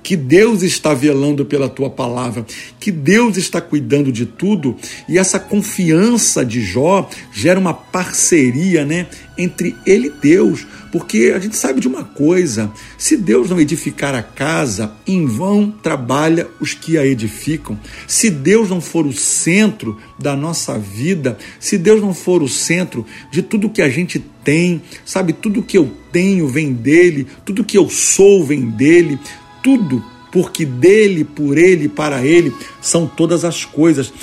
que 0.05 0.15
Deus 0.15 0.61
está 0.61 0.93
velando 0.93 1.43
pela 1.43 1.67
tua 1.67 1.89
palavra, 1.89 2.45
que 2.79 2.91
Deus 2.91 3.37
está 3.37 3.59
cuidando 3.59 4.11
de 4.11 4.27
tudo, 4.27 4.75
e 5.09 5.17
essa 5.17 5.39
confiança 5.39 6.45
de 6.45 6.61
Jó 6.61 7.09
gera 7.33 7.59
uma 7.59 7.73
parceria, 7.73 8.85
né, 8.85 9.07
entre 9.35 9.75
ele 9.83 10.09
e 10.09 10.21
Deus, 10.21 10.67
porque 10.91 11.33
a 11.35 11.39
gente 11.39 11.57
sabe 11.57 11.81
de 11.81 11.87
uma 11.87 12.03
coisa: 12.03 12.71
se 12.99 13.17
Deus 13.17 13.49
não 13.49 13.59
edificar 13.59 14.13
a 14.13 14.21
casa, 14.21 14.93
em 15.07 15.25
vão 15.25 15.71
trabalha 15.71 16.47
os 16.61 16.75
que 16.75 16.99
a 16.99 17.05
edificam. 17.05 17.77
Se 18.07 18.29
Deus 18.29 18.69
não 18.69 18.79
for 18.79 19.07
o 19.07 19.11
centro 19.11 19.97
da 20.19 20.35
nossa 20.35 20.77
vida, 20.77 21.35
se 21.59 21.79
Deus 21.79 21.99
não 21.99 22.13
for 22.13 22.43
o 22.43 22.47
centro 22.47 23.03
de 23.31 23.41
tudo 23.41 23.71
que 23.71 23.81
a 23.81 23.89
gente 23.89 24.23
tem, 24.43 24.83
sabe, 25.03 25.33
tudo 25.33 25.63
que 25.63 25.77
eu 25.77 25.91
tenho 26.11 26.47
vem 26.47 26.71
dele, 26.71 27.25
tudo 27.43 27.63
que 27.63 27.77
eu 27.77 27.89
sou 27.89 28.45
vem 28.45 28.69
dele, 28.69 29.19
tudo, 29.65 30.05
porque 30.31 30.63
dele, 30.63 31.23
por 31.23 31.57
ele, 31.57 31.89
para 31.89 32.23
ele 32.23 32.53
são 32.79 33.07
todas 33.07 33.43
as 33.43 33.65
coisas. 33.65 34.13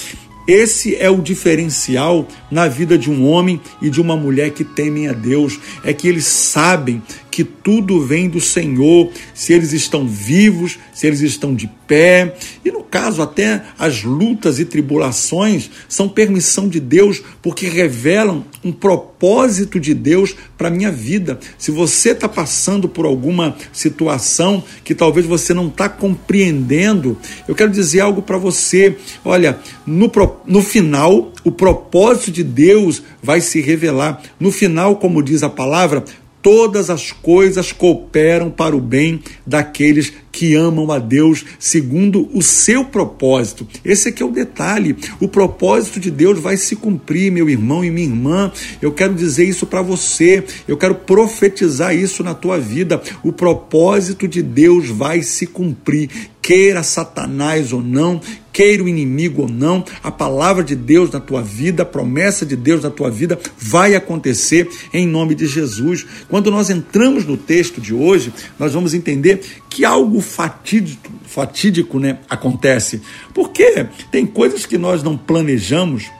Esse 0.46 0.94
é 0.94 1.10
o 1.10 1.20
diferencial 1.20 2.28
na 2.48 2.68
vida 2.68 2.96
de 2.96 3.10
um 3.10 3.26
homem 3.26 3.60
e 3.80 3.90
de 3.90 4.00
uma 4.00 4.16
mulher 4.16 4.52
que 4.52 4.62
temem 4.62 5.08
a 5.08 5.12
Deus, 5.12 5.58
é 5.82 5.92
que 5.92 6.06
eles 6.06 6.26
sabem 6.26 7.02
que 7.32 7.42
tudo 7.42 7.98
vem 7.98 8.28
do 8.28 8.42
Senhor, 8.42 9.10
se 9.32 9.54
eles 9.54 9.72
estão 9.72 10.06
vivos, 10.06 10.78
se 10.92 11.06
eles 11.06 11.22
estão 11.22 11.54
de 11.54 11.66
pé. 11.88 12.36
E 12.62 12.70
no 12.70 12.82
caso, 12.84 13.22
até 13.22 13.62
as 13.78 14.04
lutas 14.04 14.58
e 14.58 14.66
tribulações 14.66 15.70
são 15.88 16.10
permissão 16.10 16.68
de 16.68 16.78
Deus, 16.78 17.22
porque 17.40 17.66
revelam 17.66 18.44
um 18.62 18.70
propósito 18.70 19.80
de 19.80 19.94
Deus 19.94 20.36
para 20.58 20.68
a 20.68 20.70
minha 20.70 20.92
vida. 20.92 21.40
Se 21.56 21.70
você 21.70 22.10
está 22.10 22.28
passando 22.28 22.86
por 22.86 23.06
alguma 23.06 23.56
situação 23.72 24.62
que 24.84 24.94
talvez 24.94 25.24
você 25.24 25.54
não 25.54 25.68
está 25.68 25.88
compreendendo, 25.88 27.16
eu 27.48 27.54
quero 27.54 27.70
dizer 27.70 28.00
algo 28.00 28.20
para 28.20 28.36
você. 28.36 28.94
Olha, 29.24 29.58
no, 29.86 30.12
no 30.46 30.62
final, 30.62 31.32
o 31.42 31.50
propósito 31.50 32.30
de 32.30 32.44
Deus 32.44 33.02
vai 33.22 33.40
se 33.40 33.62
revelar. 33.62 34.22
No 34.38 34.52
final, 34.52 34.96
como 34.96 35.22
diz 35.22 35.42
a 35.42 35.48
palavra, 35.48 36.04
todas 36.42 36.90
as 36.90 37.12
coisas 37.12 37.72
cooperam 37.72 38.50
para 38.50 38.76
o 38.76 38.80
bem 38.80 39.22
daqueles 39.46 40.12
que 40.32 40.54
amam 40.54 40.90
a 40.90 40.98
Deus 40.98 41.44
segundo 41.58 42.28
o 42.32 42.42
seu 42.42 42.84
propósito. 42.86 43.68
Esse 43.84 44.08
aqui 44.08 44.22
é 44.22 44.26
o 44.26 44.30
detalhe. 44.30 44.96
O 45.20 45.28
propósito 45.28 46.00
de 46.00 46.10
Deus 46.10 46.40
vai 46.40 46.56
se 46.56 46.74
cumprir, 46.74 47.30
meu 47.30 47.48
irmão 47.48 47.84
e 47.84 47.90
minha 47.90 48.08
irmã. 48.08 48.50
Eu 48.80 48.92
quero 48.92 49.14
dizer 49.14 49.44
isso 49.44 49.66
para 49.66 49.82
você. 49.82 50.42
Eu 50.66 50.76
quero 50.76 50.94
profetizar 50.94 51.94
isso 51.94 52.24
na 52.24 52.34
tua 52.34 52.58
vida. 52.58 53.00
O 53.22 53.32
propósito 53.32 54.26
de 54.26 54.42
Deus 54.42 54.88
vai 54.88 55.22
se 55.22 55.46
cumprir 55.46 56.10
queira 56.42 56.82
Satanás 56.82 57.72
ou 57.72 57.80
não, 57.80 58.20
queira 58.52 58.82
o 58.82 58.88
inimigo 58.88 59.42
ou 59.42 59.48
não, 59.48 59.84
a 60.02 60.10
palavra 60.10 60.64
de 60.64 60.74
Deus 60.74 61.10
na 61.12 61.20
tua 61.20 61.40
vida, 61.40 61.84
a 61.84 61.86
promessa 61.86 62.44
de 62.44 62.56
Deus 62.56 62.82
na 62.82 62.90
tua 62.90 63.08
vida 63.08 63.38
vai 63.56 63.94
acontecer 63.94 64.68
em 64.92 65.06
nome 65.06 65.36
de 65.36 65.46
Jesus. 65.46 66.04
Quando 66.28 66.50
nós 66.50 66.68
entramos 66.68 67.24
no 67.24 67.36
texto 67.36 67.80
de 67.80 67.94
hoje, 67.94 68.32
nós 68.58 68.74
vamos 68.74 68.92
entender 68.92 69.40
que 69.70 69.84
algo 69.84 70.20
fatídico, 70.20 71.10
fatídico 71.24 72.00
né, 72.00 72.18
acontece. 72.28 73.00
Porque 73.32 73.86
tem 74.10 74.26
coisas 74.26 74.66
que 74.66 74.76
nós 74.76 75.02
não 75.02 75.16
planejamos, 75.16 76.10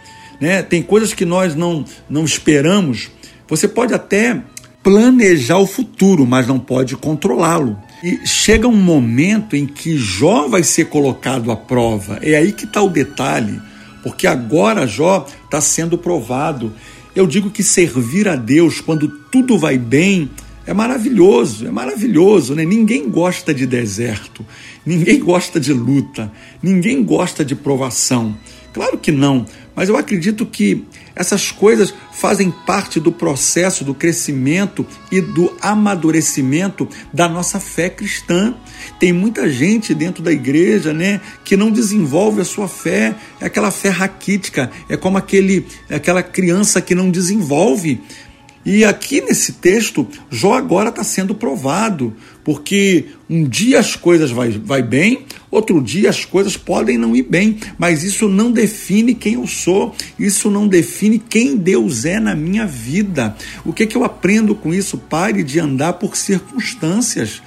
né? 0.41 0.63
tem 0.63 0.83
coisas 0.83 1.13
que 1.13 1.25
nós 1.25 1.57
não, 1.57 1.85
não 2.09 2.25
esperamos. 2.25 3.11
Você 3.49 3.67
pode 3.67 3.93
até 3.93 4.41
planejar 4.83 5.59
o 5.59 5.67
futuro, 5.67 6.27
mas 6.27 6.47
não 6.47 6.59
pode 6.59 6.97
controlá-lo. 6.97 7.77
E 8.03 8.27
chega 8.27 8.67
um 8.67 8.77
momento 8.77 9.55
em 9.55 9.65
que 9.65 9.97
Jó 9.97 10.49
vai 10.49 10.65
ser 10.65 10.87
colocado 10.87 11.53
à 11.53 11.57
prova. 11.57 12.19
É 12.21 12.37
aí 12.37 12.53
que 12.53 12.65
está 12.65 12.83
o 12.83 12.89
detalhe, 12.89 13.61
porque 14.03 14.27
agora 14.27 14.87
Jó 14.87 15.27
está 15.45 15.61
sendo 15.61 15.97
provado. 15.97 16.73
Eu 17.15 17.27
digo 17.27 17.51
que 17.51 17.63
servir 17.63 18.27
a 18.29 18.35
Deus 18.35 18.81
quando 18.81 19.09
tudo 19.09 19.57
vai 19.57 19.79
bem 19.79 20.31
é 20.67 20.73
maravilhoso, 20.73 21.67
é 21.67 21.71
maravilhoso, 21.71 22.55
né? 22.55 22.65
Ninguém 22.65 23.09
gosta 23.09 23.53
de 23.53 23.67
deserto, 23.67 24.47
ninguém 24.87 25.19
gosta 25.19 25.59
de 25.59 25.73
luta, 25.73 26.31
ninguém 26.63 27.03
gosta 27.03 27.45
de 27.45 27.55
provação. 27.57 28.37
Claro 28.73 28.97
que 28.97 29.11
não, 29.11 29.45
mas 29.75 29.89
eu 29.89 29.97
acredito 29.97 30.45
que 30.45 30.85
essas 31.15 31.51
coisas 31.51 31.95
fazem 32.13 32.51
parte 32.67 33.01
do 33.01 33.11
processo 33.11 33.85
do 33.85 33.95
crescimento 33.95 34.87
e 35.11 35.21
do 35.21 35.55
amadurecimento 35.61 36.89
da 37.13 37.29
nossa 37.29 37.59
fé 37.59 37.89
cristã. 37.89 38.55
Tem 38.99 39.13
muita 39.13 39.49
gente 39.49 39.95
dentro 39.95 40.23
da 40.23 40.33
igreja, 40.33 40.93
né, 40.93 41.21
que 41.45 41.57
não 41.57 41.71
desenvolve 41.71 42.41
a 42.41 42.45
sua 42.45 42.69
fé, 42.69 43.15
é 43.41 43.47
aquela 43.47 43.71
fé 43.71 43.89
raquítica, 43.89 44.71
é 44.89 44.97
como 44.97 45.19
aquele, 45.19 45.67
é 45.89 45.97
aquela 45.97 46.23
criança 46.23 46.81
que 46.81 46.95
não 46.95 47.11
desenvolve. 47.11 48.01
E 48.65 48.85
aqui 48.85 49.21
nesse 49.21 49.55
texto, 49.55 50.07
Jó 50.31 50.55
agora 50.55 50.91
está 50.91 51.03
sendo 51.03 51.35
provado, 51.35 52.15
porque 52.45 53.07
um 53.29 53.45
dia 53.45 53.79
as 53.79 53.95
coisas 53.95 54.31
vai, 54.31 54.51
vai 54.51 54.83
bem, 54.83 55.25
outro 55.51 55.81
dia 55.81 56.11
as 56.11 56.25
coisas 56.25 56.57
podem 56.57 56.99
não 56.99 57.15
ir 57.15 57.23
bem, 57.23 57.59
mas 57.79 58.03
isso 58.03 58.29
não 58.29 58.51
define 58.51 59.15
quem 59.15 59.35
eu 59.35 59.47
sou, 59.47 59.95
isso 60.19 60.51
não 60.51 60.67
define 60.67 61.19
quem 61.19 61.57
Deus 61.57 62.05
é 62.05 62.19
na 62.19 62.35
minha 62.35 62.67
vida. 62.67 63.37
O 63.65 63.73
que, 63.73 63.87
que 63.87 63.97
eu 63.97 64.05
aprendo 64.05 64.55
com 64.55 64.75
isso? 64.75 64.99
Pare 64.99 65.43
de 65.43 65.61
andar 65.61 65.95
por 65.95 66.17
circunstâncias, 66.17 67.43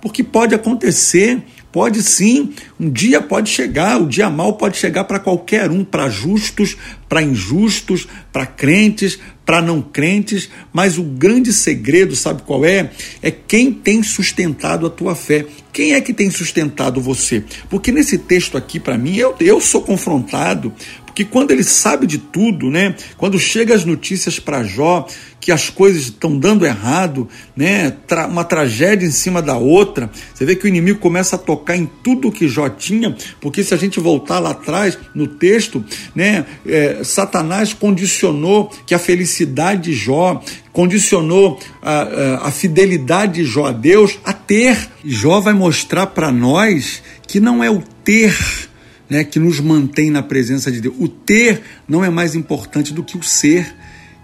porque 0.00 0.24
pode 0.24 0.54
acontecer 0.54 1.42
Pode 1.72 2.02
sim, 2.02 2.52
um 2.78 2.90
dia 2.90 3.20
pode 3.20 3.48
chegar, 3.48 4.00
o 4.00 4.08
dia 4.08 4.28
mal 4.28 4.54
pode 4.54 4.76
chegar 4.76 5.04
para 5.04 5.20
qualquer 5.20 5.70
um, 5.70 5.84
para 5.84 6.08
justos, 6.08 6.76
para 7.08 7.22
injustos, 7.22 8.08
para 8.32 8.44
crentes, 8.44 9.18
para 9.50 9.62
não 9.62 9.82
crentes, 9.82 10.48
mas 10.72 10.96
o 10.96 11.02
grande 11.02 11.52
segredo, 11.52 12.14
sabe 12.14 12.42
qual 12.42 12.64
é? 12.64 12.90
É 13.20 13.30
quem 13.30 13.72
tem 13.72 14.02
sustentado 14.02 14.86
a 14.86 14.90
tua 14.90 15.14
fé. 15.14 15.44
Quem 15.72 15.94
é 15.94 16.00
que 16.00 16.12
tem 16.12 16.30
sustentado 16.30 17.00
você? 17.00 17.44
Porque 17.68 17.90
nesse 17.90 18.18
texto 18.18 18.56
aqui, 18.56 18.78
para 18.78 18.98
mim, 18.98 19.16
eu, 19.16 19.34
eu 19.40 19.60
sou 19.60 19.82
confrontado, 19.82 20.72
porque 21.20 21.24
quando 21.24 21.50
ele 21.50 21.64
sabe 21.64 22.06
de 22.06 22.16
tudo, 22.16 22.70
né? 22.70 22.94
Quando 23.18 23.38
chega 23.38 23.74
as 23.74 23.84
notícias 23.84 24.38
para 24.38 24.64
Jó, 24.64 25.06
que 25.38 25.52
as 25.52 25.68
coisas 25.68 26.04
estão 26.04 26.38
dando 26.38 26.64
errado, 26.64 27.28
né? 27.54 27.94
uma 28.28 28.44
tragédia 28.44 29.06
em 29.06 29.10
cima 29.10 29.42
da 29.42 29.56
outra. 29.56 30.10
Você 30.32 30.46
vê 30.46 30.56
que 30.56 30.64
o 30.64 30.68
inimigo 30.68 30.98
começa 30.98 31.36
a 31.36 31.38
tocar 31.38 31.76
em 31.76 31.84
tudo 32.02 32.32
que 32.32 32.48
Jó 32.48 32.68
tinha, 32.70 33.14
porque 33.40 33.62
se 33.62 33.74
a 33.74 33.76
gente 33.76 34.00
voltar 34.00 34.38
lá 34.38 34.50
atrás 34.50 34.96
no 35.14 35.26
texto, 35.26 35.84
né? 36.14 36.46
É, 36.66 37.04
Satanás 37.04 37.74
condicionou 37.74 38.70
que 38.86 38.94
a 38.94 38.98
felicidade 38.98 39.90
de 39.90 39.92
Jó, 39.92 40.42
condicionou 40.72 41.58
a, 41.82 42.00
a, 42.00 42.48
a 42.48 42.50
fidelidade 42.50 43.42
de 43.42 43.44
Jó 43.44 43.66
a 43.66 43.72
Deus 43.72 44.18
a 44.24 44.32
ter. 44.32 44.88
Jó 45.04 45.40
vai 45.40 45.52
mostrar 45.52 46.06
para 46.06 46.32
nós 46.32 47.02
que 47.26 47.40
não 47.40 47.62
é 47.62 47.70
o 47.70 47.82
ter 48.04 48.69
né, 49.10 49.24
que 49.24 49.40
nos 49.40 49.58
mantém 49.58 50.10
na 50.10 50.22
presença 50.22 50.70
de 50.70 50.80
Deus. 50.80 50.94
O 50.98 51.08
ter 51.08 51.60
não 51.88 52.04
é 52.04 52.08
mais 52.08 52.36
importante 52.36 52.94
do 52.94 53.02
que 53.02 53.16
o 53.16 53.22
ser. 53.22 53.74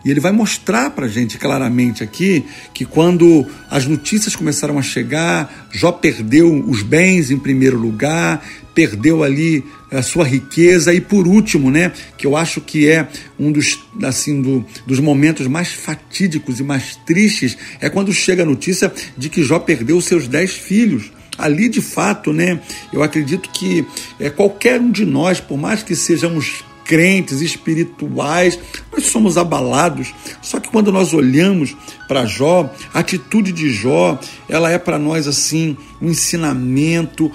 E 0.05 0.11
ele 0.11 0.21
vai 0.21 0.31
mostrar 0.31 0.91
para 0.91 1.07
a 1.07 1.09
gente 1.09 1.37
claramente 1.37 2.05
aqui 2.05 2.45
que 2.73 2.85
quando 2.85 3.45
as 3.69 3.87
notícias 3.87 4.37
começaram 4.37 4.79
a 4.79 4.83
chegar, 4.83 5.69
Jó 5.73 5.91
perdeu 5.91 6.63
os 6.65 6.81
bens 6.81 7.33
em 7.33 7.39
primeiro 7.39 7.77
lugar, 7.77 8.41
perdeu 8.73 9.25
ali 9.25 9.65
a 9.91 10.03
sua 10.03 10.25
riqueza 10.25 10.95
e 10.95 11.01
por 11.01 11.27
último, 11.27 11.73
né, 11.73 11.91
que 12.17 12.25
eu 12.25 12.37
acho 12.37 12.61
que 12.61 12.89
é 12.89 13.09
um 13.37 13.51
dos 13.51 13.81
assim 14.03 14.41
do, 14.41 14.65
dos 14.87 15.01
momentos 15.01 15.49
mais 15.49 15.73
fatídicos 15.73 16.61
e 16.61 16.63
mais 16.63 16.95
tristes 17.05 17.57
é 17.81 17.89
quando 17.89 18.13
chega 18.13 18.45
a 18.45 18.47
notícia 18.47 18.93
de 19.19 19.29
que 19.29 19.43
Jó 19.43 19.59
perdeu 19.59 20.01
seus 20.01 20.29
dez 20.29 20.53
filhos. 20.53 21.11
Ali, 21.37 21.69
de 21.69 21.81
fato, 21.81 22.33
né, 22.33 22.61
eu 22.93 23.03
acredito 23.03 23.51
que 23.51 23.87
é, 24.19 24.31
qualquer 24.31 24.81
um 24.81 24.91
de 24.91 25.05
nós, 25.05 25.41
por 25.41 25.59
mais 25.59 25.83
que 25.83 25.95
sejamos 25.95 26.65
crentes, 26.87 27.41
espirituais, 27.41 28.59
nós 28.93 29.07
somos 29.07 29.37
abalados. 29.37 30.15
Só 30.41 30.61
que 30.61 30.71
quando 30.71 30.93
nós 30.93 31.13
olhamos 31.13 31.77
para 32.09 32.25
Jó, 32.25 32.73
a 32.95 33.01
atitude 33.01 33.53
de 33.53 33.71
Jó, 33.71 34.19
ela 34.49 34.71
é 34.71 34.79
para 34.79 34.99
nós 34.99 35.27
assim 35.27 35.77
um 36.01 36.09
ensinamento, 36.09 37.31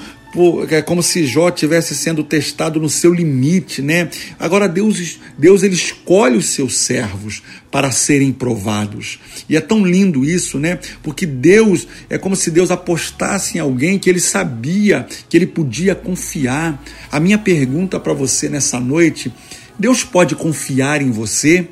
é 0.70 0.82
como 0.82 1.04
se 1.04 1.26
Jó 1.26 1.52
tivesse 1.52 1.96
sendo 1.96 2.24
testado 2.24 2.80
no 2.80 2.90
seu 2.90 3.14
limite, 3.14 3.82
né? 3.82 4.10
Agora 4.40 4.68
Deus, 4.68 5.20
Deus 5.38 5.64
ele 5.64 5.76
escolhe 5.76 6.38
os 6.38 6.46
seus 6.46 6.78
servos 6.78 7.42
para 7.70 7.92
serem 7.92 8.32
provados. 8.32 9.20
E 9.50 9.56
é 9.56 9.62
tão 9.62 9.86
lindo 9.86 10.24
isso, 10.24 10.58
né? 10.58 10.80
Porque 11.04 11.26
Deus 11.26 11.88
é 12.10 12.18
como 12.18 12.36
se 12.36 12.50
Deus 12.50 12.72
apostasse 12.72 13.58
em 13.58 13.62
alguém 13.62 14.00
que 14.00 14.10
ele 14.10 14.20
sabia 14.20 15.06
que 15.30 15.38
ele 15.38 15.48
podia 15.48 15.96
confiar. 15.96 16.82
A 17.12 17.20
minha 17.20 17.38
pergunta 17.38 18.00
para 18.00 18.14
você 18.14 18.48
nessa 18.48 18.80
noite, 18.80 19.32
Deus 19.78 20.04
pode 20.04 20.36
confiar 20.36 21.02
em 21.02 21.12
você? 21.12 21.68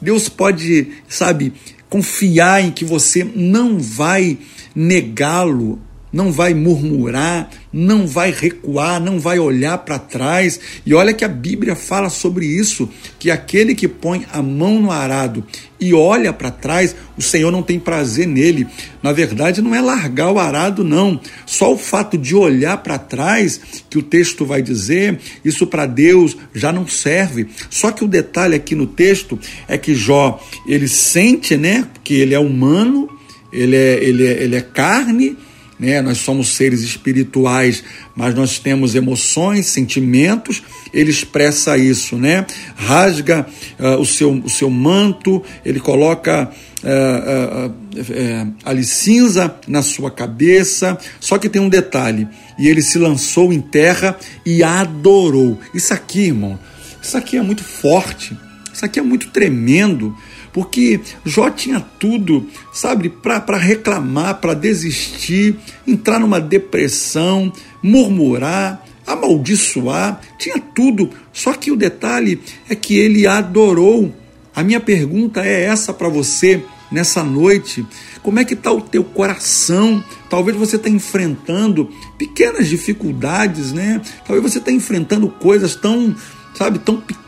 Deus 0.00 0.28
pode, 0.28 0.88
sabe, 1.08 1.52
confiar 1.88 2.62
em 2.62 2.70
que 2.70 2.84
você 2.84 3.24
não 3.24 3.78
vai 3.78 4.38
negá-lo 4.74 5.80
não 6.12 6.32
vai 6.32 6.54
murmurar, 6.54 7.48
não 7.72 8.06
vai 8.06 8.32
recuar, 8.32 9.00
não 9.00 9.20
vai 9.20 9.38
olhar 9.38 9.78
para 9.78 9.98
trás. 9.98 10.58
E 10.84 10.92
olha 10.94 11.14
que 11.14 11.24
a 11.24 11.28
Bíblia 11.28 11.76
fala 11.76 12.08
sobre 12.08 12.46
isso, 12.46 12.88
que 13.18 13.30
aquele 13.30 13.74
que 13.74 13.86
põe 13.86 14.26
a 14.32 14.42
mão 14.42 14.80
no 14.80 14.90
arado 14.90 15.44
e 15.80 15.94
olha 15.94 16.30
para 16.32 16.50
trás, 16.50 16.94
o 17.16 17.22
Senhor 17.22 17.50
não 17.50 17.62
tem 17.62 17.80
prazer 17.80 18.26
nele. 18.26 18.66
Na 19.02 19.12
verdade, 19.12 19.62
não 19.62 19.74
é 19.74 19.80
largar 19.80 20.30
o 20.30 20.38
arado 20.38 20.84
não. 20.84 21.18
Só 21.46 21.72
o 21.72 21.78
fato 21.78 22.18
de 22.18 22.34
olhar 22.34 22.76
para 22.78 22.98
trás, 22.98 23.60
que 23.88 23.96
o 23.96 24.02
texto 24.02 24.44
vai 24.44 24.60
dizer, 24.60 25.18
isso 25.42 25.66
para 25.66 25.86
Deus 25.86 26.36
já 26.54 26.70
não 26.70 26.86
serve. 26.86 27.48
Só 27.70 27.90
que 27.90 28.04
o 28.04 28.08
detalhe 28.08 28.54
aqui 28.54 28.74
no 28.74 28.86
texto 28.86 29.38
é 29.66 29.78
que 29.78 29.94
Jó, 29.94 30.38
ele 30.66 30.86
sente, 30.86 31.56
né, 31.56 31.86
que 32.04 32.14
ele 32.14 32.34
é 32.34 32.38
humano, 32.38 33.08
ele 33.50 33.76
é, 33.76 34.04
ele 34.04 34.26
é, 34.26 34.42
ele 34.42 34.56
é 34.56 34.60
carne, 34.60 35.36
né? 35.80 36.02
Nós 36.02 36.18
somos 36.18 36.48
seres 36.48 36.82
espirituais, 36.82 37.82
mas 38.14 38.34
nós 38.34 38.58
temos 38.58 38.94
emoções, 38.94 39.66
sentimentos. 39.66 40.62
Ele 40.92 41.10
expressa 41.10 41.78
isso, 41.78 42.16
né? 42.16 42.46
Rasga 42.76 43.46
uh, 43.78 43.98
o, 43.98 44.04
seu, 44.04 44.30
o 44.32 44.50
seu 44.50 44.68
manto, 44.68 45.42
ele 45.64 45.80
coloca 45.80 46.50
uh, 46.84 47.68
uh, 47.68 48.54
ali 48.62 48.84
cinza 48.84 49.56
na 49.66 49.80
sua 49.80 50.10
cabeça. 50.10 50.98
Só 51.18 51.38
que 51.38 51.48
tem 51.48 51.62
um 51.62 51.68
detalhe: 51.70 52.28
e 52.58 52.68
ele 52.68 52.82
se 52.82 52.98
lançou 52.98 53.50
em 53.50 53.60
terra 53.60 54.18
e 54.44 54.62
adorou. 54.62 55.58
Isso 55.72 55.94
aqui, 55.94 56.26
irmão, 56.26 56.58
isso 57.02 57.16
aqui 57.16 57.38
é 57.38 57.42
muito 57.42 57.64
forte. 57.64 58.36
Isso 58.72 58.84
aqui 58.84 58.98
é 58.98 59.02
muito 59.02 59.28
tremendo, 59.30 60.16
porque 60.52 61.00
Jó 61.24 61.50
tinha 61.50 61.80
tudo, 61.80 62.46
sabe, 62.72 63.08
para 63.08 63.56
reclamar, 63.56 64.40
para 64.40 64.54
desistir, 64.54 65.56
entrar 65.86 66.18
numa 66.18 66.40
depressão, 66.40 67.52
murmurar, 67.82 68.84
amaldiçoar, 69.06 70.20
tinha 70.38 70.58
tudo. 70.58 71.10
Só 71.32 71.52
que 71.52 71.70
o 71.70 71.76
detalhe 71.76 72.40
é 72.68 72.74
que 72.74 72.98
ele 72.98 73.26
adorou. 73.26 74.14
A 74.54 74.62
minha 74.62 74.80
pergunta 74.80 75.44
é 75.44 75.64
essa 75.64 75.92
para 75.92 76.08
você 76.08 76.62
nessa 76.90 77.22
noite. 77.22 77.86
Como 78.22 78.38
é 78.38 78.44
que 78.44 78.54
está 78.54 78.72
o 78.72 78.80
teu 78.80 79.04
coração? 79.04 80.04
Talvez 80.28 80.56
você 80.56 80.76
está 80.76 80.88
enfrentando 80.88 81.88
pequenas 82.18 82.68
dificuldades, 82.68 83.72
né? 83.72 84.00
Talvez 84.26 84.52
você 84.52 84.58
está 84.58 84.70
enfrentando 84.72 85.28
coisas 85.28 85.74
tão 85.74 86.14
sabe, 86.54 86.78
tão 86.78 86.96
pequenas, 87.00 87.19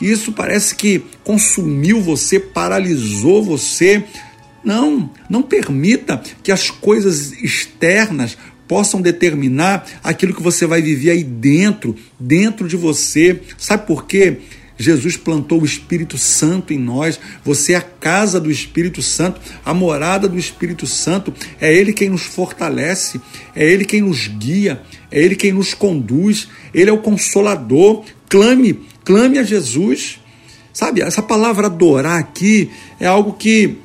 e 0.00 0.10
isso 0.10 0.32
parece 0.32 0.74
que 0.74 1.02
consumiu 1.24 2.00
você, 2.00 2.38
paralisou 2.38 3.42
você. 3.42 4.04
Não, 4.64 5.10
não 5.28 5.42
permita 5.42 6.20
que 6.42 6.50
as 6.50 6.70
coisas 6.70 7.32
externas 7.42 8.36
possam 8.66 9.00
determinar 9.00 9.86
aquilo 10.02 10.34
que 10.34 10.42
você 10.42 10.66
vai 10.66 10.82
viver 10.82 11.10
aí 11.10 11.24
dentro, 11.24 11.94
dentro 12.18 12.68
de 12.68 12.76
você. 12.76 13.40
Sabe 13.56 13.86
por 13.86 14.06
quê? 14.06 14.38
Jesus 14.78 15.16
plantou 15.16 15.62
o 15.62 15.64
Espírito 15.64 16.18
Santo 16.18 16.72
em 16.72 16.78
nós. 16.78 17.18
Você 17.44 17.72
é 17.72 17.76
a 17.76 17.80
casa 17.80 18.38
do 18.38 18.50
Espírito 18.50 19.00
Santo, 19.02 19.40
a 19.64 19.72
morada 19.72 20.28
do 20.28 20.38
Espírito 20.38 20.86
Santo. 20.86 21.32
É 21.60 21.72
Ele 21.72 21.92
quem 21.92 22.10
nos 22.10 22.22
fortalece, 22.22 23.20
é 23.54 23.64
Ele 23.64 23.84
quem 23.84 24.02
nos 24.02 24.26
guia, 24.26 24.82
é 25.10 25.20
Ele 25.20 25.34
quem 25.34 25.52
nos 25.52 25.72
conduz. 25.72 26.48
Ele 26.74 26.90
é 26.90 26.92
o 26.92 26.98
consolador. 26.98 28.04
Clame, 28.28 28.80
clame 29.06 29.38
a 29.38 29.42
Jesus. 29.42 30.20
Sabe, 30.72 31.00
essa 31.00 31.22
palavra 31.22 31.68
adorar 31.68 32.18
aqui 32.18 32.70
é 33.00 33.06
algo 33.06 33.32
que 33.32 33.78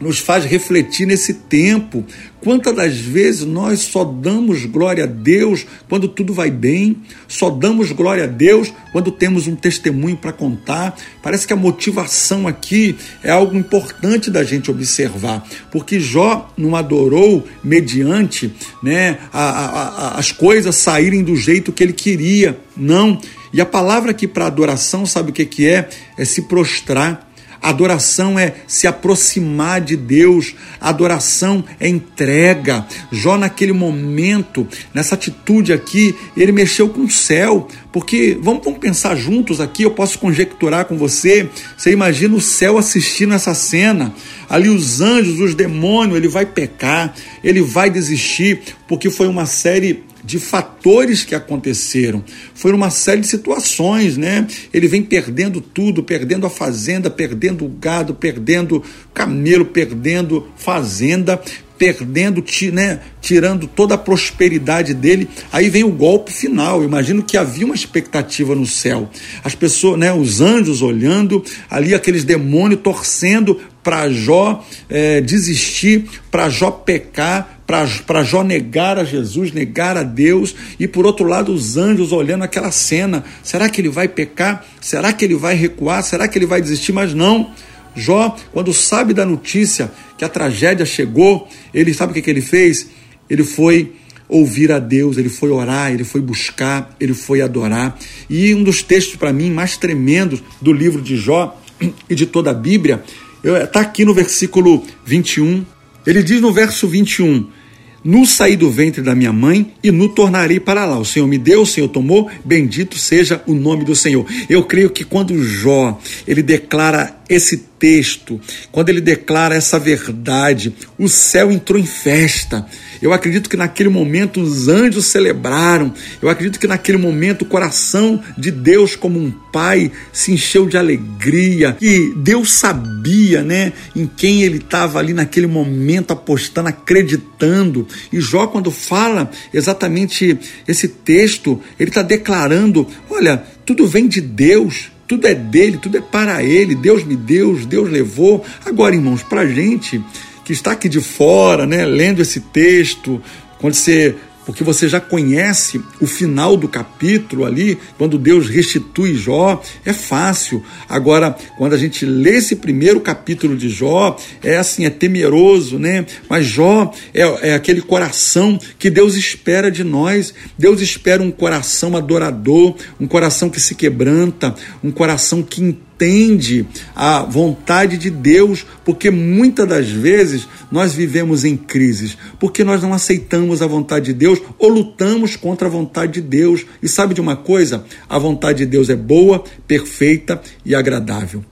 nos 0.00 0.20
faz 0.20 0.44
refletir 0.44 1.06
nesse 1.06 1.34
tempo. 1.34 2.04
Quantas 2.40 2.74
das 2.76 2.96
vezes 2.96 3.44
nós 3.44 3.80
só 3.80 4.04
damos 4.04 4.64
glória 4.64 5.02
a 5.04 5.06
Deus 5.06 5.66
quando 5.88 6.06
tudo 6.06 6.32
vai 6.32 6.50
bem, 6.50 6.96
só 7.26 7.50
damos 7.50 7.90
glória 7.90 8.24
a 8.24 8.26
Deus 8.28 8.72
quando 8.92 9.10
temos 9.10 9.48
um 9.48 9.56
testemunho 9.56 10.16
para 10.16 10.32
contar. 10.32 10.96
Parece 11.20 11.46
que 11.46 11.52
a 11.52 11.56
motivação 11.56 12.46
aqui 12.46 12.96
é 13.24 13.30
algo 13.30 13.56
importante 13.56 14.30
da 14.30 14.44
gente 14.44 14.70
observar, 14.70 15.44
porque 15.72 15.98
Jó 15.98 16.48
não 16.56 16.76
adorou 16.76 17.44
mediante 17.64 18.52
né, 18.80 19.18
a, 19.32 19.42
a, 19.42 19.88
a, 19.88 20.18
as 20.18 20.30
coisas 20.30 20.76
saírem 20.76 21.24
do 21.24 21.34
jeito 21.34 21.72
que 21.72 21.82
ele 21.82 21.92
queria, 21.92 22.60
não. 22.76 23.20
E 23.52 23.60
a 23.60 23.66
palavra 23.66 24.10
aqui 24.10 24.26
para 24.26 24.46
adoração, 24.46 25.06
sabe 25.06 25.30
o 25.30 25.32
que, 25.32 25.44
que 25.44 25.68
é? 25.68 25.88
É 26.16 26.24
se 26.24 26.42
prostrar 26.42 27.28
Adoração 27.60 28.38
é 28.38 28.54
se 28.66 28.86
aproximar 28.86 29.80
de 29.80 29.96
Deus, 29.96 30.54
adoração 30.80 31.64
é 31.80 31.88
entrega. 31.88 32.86
Jó, 33.10 33.36
naquele 33.36 33.72
momento, 33.72 34.66
nessa 34.94 35.16
atitude 35.16 35.72
aqui, 35.72 36.14
ele 36.36 36.52
mexeu 36.52 36.88
com 36.88 37.00
o 37.00 37.10
céu, 37.10 37.66
porque 37.92 38.38
vamos, 38.40 38.64
vamos 38.64 38.78
pensar 38.78 39.16
juntos 39.16 39.60
aqui. 39.60 39.82
Eu 39.82 39.90
posso 39.90 40.18
conjecturar 40.20 40.84
com 40.84 40.96
você. 40.96 41.48
Você 41.76 41.90
imagina 41.90 42.36
o 42.36 42.40
céu 42.40 42.78
assistindo 42.78 43.34
essa 43.34 43.54
cena, 43.54 44.14
ali 44.48 44.68
os 44.68 45.00
anjos, 45.00 45.40
os 45.40 45.54
demônios, 45.54 46.16
ele 46.16 46.28
vai 46.28 46.46
pecar, 46.46 47.12
ele 47.42 47.60
vai 47.60 47.90
desistir, 47.90 48.60
porque 48.86 49.10
foi 49.10 49.26
uma 49.26 49.46
série 49.46 50.04
de 50.24 50.38
fatores 50.38 51.24
que 51.24 51.34
aconteceram. 51.34 52.24
Foi 52.54 52.72
uma 52.72 52.90
série 52.90 53.20
de 53.20 53.26
situações, 53.26 54.16
né? 54.16 54.46
Ele 54.72 54.88
vem 54.88 55.02
perdendo 55.02 55.60
tudo, 55.60 56.02
perdendo 56.02 56.46
a 56.46 56.50
fazenda, 56.50 57.10
perdendo 57.10 57.64
o 57.64 57.68
gado, 57.68 58.14
perdendo 58.14 58.82
camelo, 59.14 59.64
perdendo 59.64 60.48
fazenda, 60.56 61.40
perdendo, 61.78 62.44
né, 62.72 63.00
tirando 63.20 63.68
toda 63.68 63.94
a 63.94 63.98
prosperidade 63.98 64.92
dele. 64.92 65.28
Aí 65.52 65.70
vem 65.70 65.84
o 65.84 65.92
golpe 65.92 66.32
final. 66.32 66.82
imagino 66.82 67.22
que 67.22 67.36
havia 67.36 67.64
uma 67.64 67.74
expectativa 67.74 68.54
no 68.54 68.66
céu. 68.66 69.08
As 69.44 69.54
pessoas, 69.54 69.98
né, 69.98 70.12
os 70.12 70.40
anjos 70.40 70.82
olhando, 70.82 71.42
ali 71.70 71.94
aqueles 71.94 72.24
demônios 72.24 72.80
torcendo 72.82 73.60
para 73.82 74.10
Jó 74.10 74.66
é, 74.88 75.20
desistir, 75.20 76.06
para 76.30 76.50
Jó 76.50 76.70
pecar, 76.70 77.57
para 77.68 78.22
Jó 78.22 78.42
negar 78.42 78.98
a 78.98 79.04
Jesus, 79.04 79.52
negar 79.52 79.94
a 79.98 80.02
Deus, 80.02 80.54
e 80.80 80.88
por 80.88 81.04
outro 81.04 81.26
lado 81.26 81.52
os 81.52 81.76
anjos 81.76 82.12
olhando 82.12 82.42
aquela 82.42 82.70
cena. 82.70 83.22
Será 83.42 83.68
que 83.68 83.78
ele 83.78 83.90
vai 83.90 84.08
pecar? 84.08 84.64
Será 84.80 85.12
que 85.12 85.22
ele 85.22 85.34
vai 85.34 85.54
recuar? 85.54 86.02
Será 86.02 86.26
que 86.26 86.38
ele 86.38 86.46
vai 86.46 86.62
desistir? 86.62 86.92
Mas 86.92 87.12
não. 87.12 87.52
Jó, 87.94 88.34
quando 88.52 88.72
sabe 88.72 89.12
da 89.12 89.26
notícia 89.26 89.92
que 90.16 90.24
a 90.24 90.30
tragédia 90.30 90.86
chegou, 90.86 91.46
ele 91.74 91.92
sabe 91.92 92.12
o 92.12 92.14
que, 92.14 92.22
que 92.22 92.30
ele 92.30 92.40
fez? 92.40 92.88
Ele 93.28 93.44
foi 93.44 93.92
ouvir 94.26 94.72
a 94.72 94.78
Deus, 94.78 95.18
ele 95.18 95.28
foi 95.28 95.50
orar, 95.50 95.92
ele 95.92 96.04
foi 96.04 96.22
buscar, 96.22 96.96
ele 96.98 97.12
foi 97.12 97.42
adorar. 97.42 97.98
E 98.30 98.54
um 98.54 98.62
dos 98.62 98.82
textos 98.82 99.16
para 99.16 99.30
mim 99.30 99.50
mais 99.50 99.76
tremendos 99.76 100.42
do 100.62 100.72
livro 100.72 101.02
de 101.02 101.18
Jó 101.18 101.60
e 102.08 102.14
de 102.14 102.24
toda 102.24 102.50
a 102.50 102.54
Bíblia 102.54 103.02
está 103.44 103.80
aqui 103.80 104.06
no 104.06 104.14
versículo 104.14 104.82
21. 105.04 105.66
Ele 106.06 106.22
diz 106.22 106.40
no 106.40 106.50
verso 106.50 106.88
21: 106.88 107.57
no 108.04 108.26
saí 108.26 108.56
do 108.56 108.70
ventre 108.70 109.02
da 109.02 109.14
minha 109.14 109.32
mãe 109.32 109.74
e 109.82 109.90
no 109.90 110.08
tornarei 110.08 110.60
para 110.60 110.84
lá. 110.84 110.98
O 110.98 111.04
Senhor 111.04 111.26
me 111.26 111.38
deu, 111.38 111.62
o 111.62 111.66
Senhor 111.66 111.88
tomou, 111.88 112.30
bendito 112.44 112.96
seja 112.98 113.42
o 113.46 113.54
nome 113.54 113.84
do 113.84 113.94
Senhor. 113.94 114.26
Eu 114.48 114.64
creio 114.64 114.90
que 114.90 115.04
quando 115.04 115.42
Jó, 115.42 115.98
ele 116.26 116.42
declara 116.42 117.16
esse 117.28 117.56
texto, 117.78 118.40
quando 118.70 118.88
ele 118.88 119.00
declara 119.00 119.54
essa 119.54 119.78
verdade, 119.78 120.74
o 120.98 121.08
céu 121.08 121.50
entrou 121.50 121.78
em 121.78 121.86
festa. 121.86 122.66
Eu 123.00 123.12
acredito 123.12 123.48
que 123.48 123.56
naquele 123.56 123.88
momento 123.88 124.40
os 124.40 124.68
anjos 124.68 125.06
celebraram. 125.06 125.94
Eu 126.20 126.28
acredito 126.28 126.58
que 126.58 126.66
naquele 126.66 126.98
momento 126.98 127.42
o 127.42 127.46
coração 127.46 128.22
de 128.36 128.50
Deus, 128.50 128.96
como 128.96 129.18
um 129.18 129.30
pai, 129.52 129.90
se 130.12 130.32
encheu 130.32 130.66
de 130.66 130.76
alegria. 130.76 131.76
E 131.80 132.12
Deus 132.16 132.52
sabia, 132.52 133.42
né, 133.42 133.72
em 133.94 134.06
quem 134.06 134.42
ele 134.42 134.58
estava 134.58 134.98
ali 134.98 135.12
naquele 135.12 135.46
momento 135.46 136.12
apostando, 136.12 136.68
acreditando. 136.68 137.86
E 138.12 138.20
Jó, 138.20 138.46
quando 138.48 138.70
fala 138.70 139.30
exatamente 139.54 140.36
esse 140.66 140.88
texto, 140.88 141.60
ele 141.78 141.90
está 141.90 142.02
declarando: 142.02 142.86
olha, 143.08 143.42
tudo 143.64 143.86
vem 143.86 144.08
de 144.08 144.20
Deus 144.20 144.90
tudo 145.08 145.26
é 145.26 145.34
dele, 145.34 145.78
tudo 145.78 145.96
é 145.96 146.00
para 146.02 146.42
ele. 146.44 146.74
Deus 146.74 147.02
me 147.02 147.16
deu, 147.16 147.56
Deus 147.56 147.90
levou. 147.90 148.44
Agora, 148.64 148.94
irmãos, 148.94 149.22
para 149.22 149.40
a 149.40 149.46
gente 149.46 150.04
que 150.44 150.52
está 150.52 150.72
aqui 150.72 150.88
de 150.88 151.00
fora, 151.00 151.66
né, 151.66 151.84
lendo 151.86 152.20
esse 152.20 152.40
texto, 152.40 153.20
quando 153.58 153.74
você 153.74 154.14
porque 154.48 154.64
você 154.64 154.88
já 154.88 154.98
conhece 154.98 155.78
o 156.00 156.06
final 156.06 156.56
do 156.56 156.66
capítulo 156.66 157.44
ali, 157.44 157.76
quando 157.98 158.16
Deus 158.16 158.48
restitui 158.48 159.14
Jó, 159.14 159.62
é 159.84 159.92
fácil. 159.92 160.64
Agora, 160.88 161.36
quando 161.58 161.74
a 161.74 161.76
gente 161.76 162.06
lê 162.06 162.36
esse 162.36 162.56
primeiro 162.56 162.98
capítulo 162.98 163.54
de 163.54 163.68
Jó, 163.68 164.16
é 164.42 164.56
assim, 164.56 164.86
é 164.86 164.90
temeroso, 164.90 165.78
né? 165.78 166.06
Mas 166.30 166.46
Jó 166.46 166.94
é, 167.12 167.50
é 167.50 167.54
aquele 167.54 167.82
coração 167.82 168.58
que 168.78 168.88
Deus 168.88 169.16
espera 169.16 169.70
de 169.70 169.84
nós. 169.84 170.32
Deus 170.56 170.80
espera 170.80 171.22
um 171.22 171.30
coração 171.30 171.94
adorador, 171.94 172.74
um 172.98 173.06
coração 173.06 173.50
que 173.50 173.60
se 173.60 173.74
quebranta, 173.74 174.54
um 174.82 174.90
coração 174.90 175.42
que 175.42 175.60
entende 175.60 175.87
entende 175.98 176.64
a 176.94 177.22
vontade 177.22 177.98
de 177.98 178.08
Deus, 178.08 178.64
porque 178.84 179.10
muitas 179.10 179.66
das 179.66 179.88
vezes 179.88 180.46
nós 180.70 180.94
vivemos 180.94 181.44
em 181.44 181.56
crises, 181.56 182.16
porque 182.38 182.62
nós 182.62 182.80
não 182.80 182.94
aceitamos 182.94 183.60
a 183.60 183.66
vontade 183.66 184.06
de 184.06 184.12
Deus 184.12 184.40
ou 184.58 184.68
lutamos 184.68 185.34
contra 185.34 185.66
a 185.66 185.70
vontade 185.70 186.12
de 186.12 186.20
Deus. 186.20 186.64
E 186.80 186.88
sabe 186.88 187.14
de 187.14 187.20
uma 187.20 187.36
coisa? 187.36 187.84
A 188.08 188.18
vontade 188.18 188.58
de 188.58 188.66
Deus 188.66 188.88
é 188.88 188.96
boa, 188.96 189.42
perfeita 189.66 190.40
e 190.64 190.74
agradável. 190.74 191.44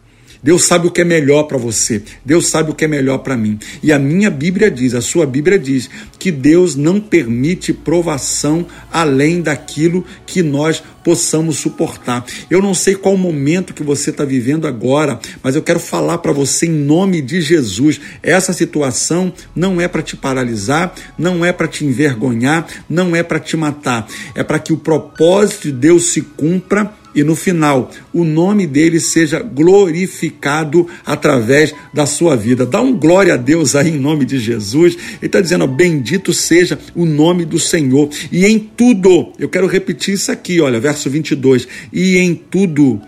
Deus 0.47 0.65
sabe 0.65 0.87
o 0.87 0.93
que 0.93 1.01
é 1.01 1.05
melhor 1.05 1.43
para 1.43 1.59
você. 1.59 2.01
Deus 2.25 2.47
sabe 2.47 2.71
o 2.71 2.75
que 2.75 2.85
é 2.85 2.89
melhor 2.89 3.19
para 3.19 3.37
mim. 3.37 3.59
E 3.83 3.93
a 3.93 3.99
minha 3.99 4.31
Bíblia 4.31 4.71
diz, 4.71 4.95
a 4.95 5.01
sua 5.01 5.27
Bíblia 5.27 5.59
diz, 5.59 5.91
que 6.21 6.31
Deus 6.31 6.77
não 6.77 7.01
permite 7.01 7.73
provação 7.73 8.65
além 8.93 9.43
daquilo 9.43 10.05
que 10.25 10.45
nós 10.45 10.81
possamos 11.03 11.57
suportar. 11.59 12.25
Eu 12.49 12.63
não 12.63 12.75
sei 12.75 12.95
qual 12.95 13.17
momento 13.17 13.75
que 13.75 13.83
você 13.83 14.11
está 14.11 14.25
vivendo 14.25 14.69
agora, 14.69 15.19
mas 15.43 15.57
eu 15.57 15.63
quero 15.63 15.81
falar 15.81 16.19
para 16.19 16.33
você 16.33 16.67
em 16.67 16.71
nome 16.71 17.21
de 17.21 17.41
Jesus. 17.41 18.01
Essa 18.23 18.53
situação 18.53 19.33
não 19.53 19.81
é 19.81 19.89
para 19.89 20.01
te 20.01 20.17
paralisar, 20.17 20.95
não 21.19 21.45
é 21.45 21.53
para 21.53 21.67
te 21.67 21.85
envergonhar, 21.85 22.69
não 22.89 23.17
é 23.17 23.25
para 23.25 23.41
te 23.41 23.57
matar. 23.57 24.07
É 24.33 24.45
para 24.45 24.61
que 24.61 24.73
o 24.73 24.77
propósito 24.77 25.63
de 25.65 25.73
Deus 25.73 26.13
se 26.13 26.21
cumpra 26.21 26.95
e 27.17 27.25
no 27.25 27.35
final 27.35 27.91
o 28.13 28.23
nome 28.23 28.67
dele 28.67 29.01
seja 29.01 29.41
glorificado 29.41 30.87
através 31.05 31.75
da 31.93 32.05
sua 32.05 32.37
vida. 32.37 32.67
Dá 32.67 32.81
um 32.81 32.95
glória 32.95 33.35
a 33.35 33.37
Deus 33.39 33.75
aí 33.75 33.89
em 33.89 33.99
nome 33.99 34.27
de 34.27 34.39
Jesus. 34.39 34.95
Ele 34.95 35.27
está 35.27 35.41
dizendo: 35.41 35.67
bendito 35.67 36.33
seja 36.33 36.79
o 36.95 37.07
nome 37.07 37.47
do 37.47 37.59
Senhor. 37.59 38.11
E 38.31 38.45
em 38.45 38.59
tudo, 38.59 39.33
eu 39.39 39.49
quero 39.49 39.67
repetir 39.67 40.15
isso 40.15 40.31
aqui, 40.31 40.61
olha, 40.61 40.79
verso 40.79 41.09
22. 41.09 41.67
E 41.93 42.19
em 42.19 42.35
tudo 42.35 43.01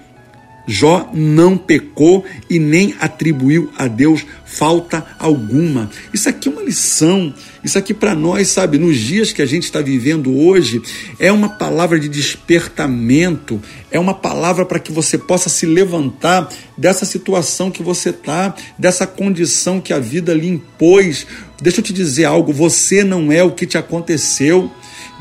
Jó 0.70 1.11
não 1.14 1.57
pecou 1.57 2.26
e 2.50 2.59
nem 2.59 2.94
atribuiu 3.00 3.70
a 3.78 3.88
Deus 3.88 4.26
falta 4.44 5.04
alguma. 5.18 5.90
Isso 6.12 6.28
aqui 6.28 6.48
é 6.48 6.52
uma 6.52 6.62
lição. 6.62 7.33
Isso 7.64 7.78
aqui 7.78 7.94
para 7.94 8.14
nós, 8.14 8.48
sabe, 8.48 8.78
nos 8.78 8.98
dias 8.98 9.33
que 9.33 9.40
a 9.40 9.46
gente 9.46 9.64
está 9.64 9.81
vivendo 9.81 10.37
hoje, 10.37 10.83
é 11.18 11.33
uma 11.33 11.48
palavra 11.48 11.98
de 11.98 12.09
despertamento, 12.09 13.61
é 13.90 13.98
uma 13.98 14.14
palavra 14.14 14.64
para 14.64 14.78
que 14.78 14.92
você 14.92 15.16
possa 15.16 15.48
se 15.48 15.64
levantar 15.64 16.48
dessa 16.76 17.07
situação 17.07 17.70
que 17.70 17.83
você 17.83 18.11
está, 18.11 18.54
dessa 18.78 19.07
condição 19.07 19.81
que 19.81 19.92
a 19.92 19.98
vida 19.98 20.35
lhe 20.35 20.48
impôs. 20.48 21.26
Deixa 21.62 21.81
eu 21.81 21.85
te 21.85 21.92
dizer 21.92 22.24
algo: 22.24 22.52
você 22.52 23.02
não 23.02 23.33
é 23.33 23.42
o 23.42 23.52
que 23.52 23.66
te 23.66 23.78
aconteceu. 23.78 24.70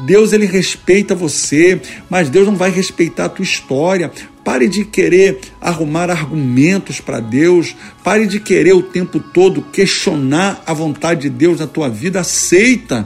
Deus 0.06 0.32
ele 0.32 0.46
respeita 0.46 1.16
você, 1.16 1.82
mas 2.10 2.30
Deus 2.30 2.46
não 2.46 2.56
vai 2.56 2.70
respeitar 2.70 3.26
a 3.26 3.30
tua 3.30 3.44
história. 3.44 4.12
Pare 4.48 4.66
de 4.66 4.86
querer 4.86 5.40
arrumar 5.60 6.10
argumentos 6.10 7.02
para 7.02 7.20
Deus. 7.20 7.76
Pare 8.02 8.26
de 8.26 8.40
querer 8.40 8.74
o 8.74 8.82
tempo 8.82 9.20
todo 9.20 9.62
questionar 9.62 10.64
a 10.66 10.74
vontade 10.74 11.24
de 11.24 11.30
Deus 11.30 11.60
na 11.60 11.68
tua 11.68 11.90
vida. 11.90 12.22
Aceita. 12.22 13.06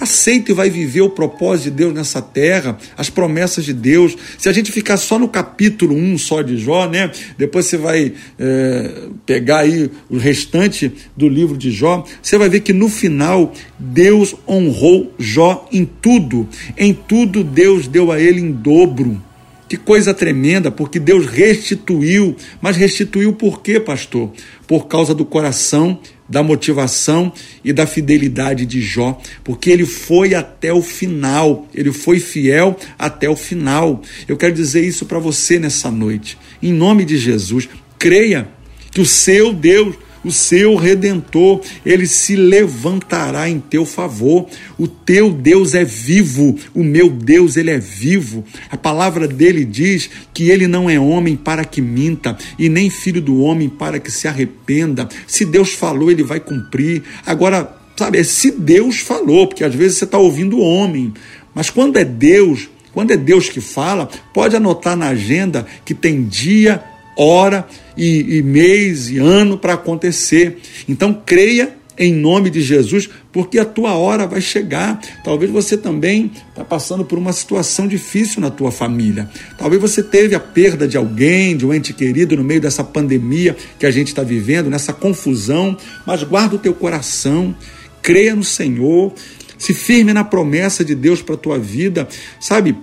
Aceita 0.00 0.50
e 0.50 0.54
vai 0.54 0.70
viver 0.70 1.02
o 1.02 1.10
propósito 1.10 1.64
de 1.64 1.72
Deus 1.72 1.92
nessa 1.92 2.22
terra, 2.22 2.78
as 2.96 3.10
promessas 3.10 3.66
de 3.66 3.74
Deus. 3.74 4.16
Se 4.38 4.48
a 4.48 4.52
gente 4.52 4.72
ficar 4.72 4.96
só 4.96 5.18
no 5.18 5.28
capítulo 5.28 5.94
1 5.94 6.16
só 6.16 6.40
de 6.40 6.56
Jó, 6.56 6.88
né? 6.88 7.10
Depois 7.36 7.66
você 7.66 7.76
vai 7.76 8.14
é, 8.38 9.08
pegar 9.26 9.58
aí 9.58 9.90
o 10.08 10.16
restante 10.16 10.90
do 11.14 11.28
livro 11.28 11.58
de 11.58 11.70
Jó, 11.70 12.02
você 12.22 12.38
vai 12.38 12.48
ver 12.48 12.60
que 12.60 12.72
no 12.72 12.88
final 12.88 13.52
Deus 13.78 14.34
honrou 14.48 15.12
Jó 15.18 15.68
em 15.70 15.84
tudo. 15.84 16.48
Em 16.78 16.94
tudo 16.94 17.44
Deus 17.44 17.86
deu 17.86 18.10
a 18.10 18.18
ele 18.18 18.40
em 18.40 18.50
dobro. 18.50 19.27
Que 19.68 19.76
coisa 19.76 20.14
tremenda, 20.14 20.70
porque 20.70 20.98
Deus 20.98 21.26
restituiu. 21.26 22.34
Mas 22.60 22.76
restituiu 22.76 23.34
por 23.34 23.60
quê, 23.60 23.78
pastor? 23.78 24.32
Por 24.66 24.86
causa 24.86 25.14
do 25.14 25.24
coração, 25.24 26.00
da 26.28 26.42
motivação 26.42 27.32
e 27.64 27.72
da 27.72 27.86
fidelidade 27.86 28.66
de 28.66 28.80
Jó, 28.80 29.20
porque 29.42 29.70
ele 29.70 29.86
foi 29.86 30.34
até 30.34 30.72
o 30.72 30.82
final, 30.82 31.66
ele 31.74 31.92
foi 31.92 32.20
fiel 32.20 32.78
até 32.98 33.28
o 33.28 33.36
final. 33.36 34.02
Eu 34.26 34.36
quero 34.36 34.54
dizer 34.54 34.84
isso 34.84 35.06
para 35.06 35.18
você 35.18 35.58
nessa 35.58 35.90
noite. 35.90 36.36
Em 36.62 36.72
nome 36.72 37.04
de 37.04 37.16
Jesus, 37.16 37.68
creia 37.98 38.48
que 38.90 39.00
o 39.00 39.06
seu 39.06 39.52
Deus 39.52 39.96
o 40.24 40.30
seu 40.30 40.74
redentor, 40.76 41.60
ele 41.84 42.06
se 42.06 42.36
levantará 42.36 43.48
em 43.48 43.60
teu 43.60 43.84
favor. 43.84 44.46
O 44.78 44.86
teu 44.86 45.32
Deus 45.32 45.74
é 45.74 45.84
vivo, 45.84 46.56
o 46.74 46.82
meu 46.82 47.08
Deus, 47.08 47.56
ele 47.56 47.70
é 47.70 47.78
vivo. 47.78 48.44
A 48.70 48.76
palavra 48.76 49.26
dele 49.26 49.64
diz 49.64 50.10
que 50.32 50.50
ele 50.50 50.66
não 50.66 50.88
é 50.88 50.98
homem 50.98 51.36
para 51.36 51.64
que 51.64 51.80
minta, 51.80 52.36
e 52.58 52.68
nem 52.68 52.90
filho 52.90 53.20
do 53.20 53.40
homem 53.40 53.68
para 53.68 53.98
que 53.98 54.10
se 54.10 54.28
arrependa. 54.28 55.08
Se 55.26 55.44
Deus 55.44 55.72
falou, 55.72 56.10
ele 56.10 56.22
vai 56.22 56.40
cumprir. 56.40 57.02
Agora, 57.24 57.76
sabe, 57.96 58.18
é 58.18 58.22
se 58.22 58.50
Deus 58.50 58.98
falou, 58.98 59.46
porque 59.46 59.64
às 59.64 59.74
vezes 59.74 59.98
você 59.98 60.04
está 60.04 60.18
ouvindo 60.18 60.58
o 60.58 60.62
homem, 60.62 61.12
mas 61.54 61.70
quando 61.70 61.96
é 61.96 62.04
Deus, 62.04 62.68
quando 62.92 63.10
é 63.10 63.16
Deus 63.16 63.48
que 63.48 63.60
fala, 63.60 64.08
pode 64.32 64.56
anotar 64.56 64.96
na 64.96 65.08
agenda 65.08 65.66
que 65.84 65.94
tem 65.94 66.24
dia, 66.24 66.82
hora 67.16 67.66
e, 67.98 68.38
e 68.38 68.42
mês 68.42 69.10
e 69.10 69.18
ano 69.18 69.58
para 69.58 69.74
acontecer. 69.74 70.58
Então 70.88 71.12
creia 71.26 71.76
em 71.98 72.14
nome 72.14 72.48
de 72.48 72.60
Jesus, 72.60 73.10
porque 73.32 73.58
a 73.58 73.64
tua 73.64 73.94
hora 73.94 74.26
vai 74.26 74.40
chegar. 74.40 75.00
Talvez 75.24 75.50
você 75.50 75.76
também 75.76 76.30
está 76.48 76.64
passando 76.64 77.04
por 77.04 77.18
uma 77.18 77.32
situação 77.32 77.88
difícil 77.88 78.40
na 78.40 78.50
tua 78.50 78.70
família. 78.70 79.28
Talvez 79.58 79.82
você 79.82 80.02
teve 80.02 80.34
a 80.34 80.40
perda 80.40 80.86
de 80.86 80.96
alguém, 80.96 81.56
de 81.56 81.66
um 81.66 81.74
ente 81.74 81.92
querido 81.92 82.36
no 82.36 82.44
meio 82.44 82.60
dessa 82.60 82.84
pandemia 82.84 83.56
que 83.78 83.84
a 83.84 83.90
gente 83.90 84.08
está 84.08 84.22
vivendo, 84.22 84.70
nessa 84.70 84.92
confusão. 84.92 85.76
Mas 86.06 86.22
guarda 86.22 86.54
o 86.54 86.58
teu 86.58 86.72
coração, 86.72 87.54
creia 88.00 88.36
no 88.36 88.44
Senhor, 88.44 89.12
se 89.58 89.74
firme 89.74 90.12
na 90.12 90.22
promessa 90.22 90.84
de 90.84 90.94
Deus 90.94 91.20
para 91.20 91.34
a 91.34 91.38
tua 91.38 91.58
vida, 91.58 92.06
sabe? 92.38 92.76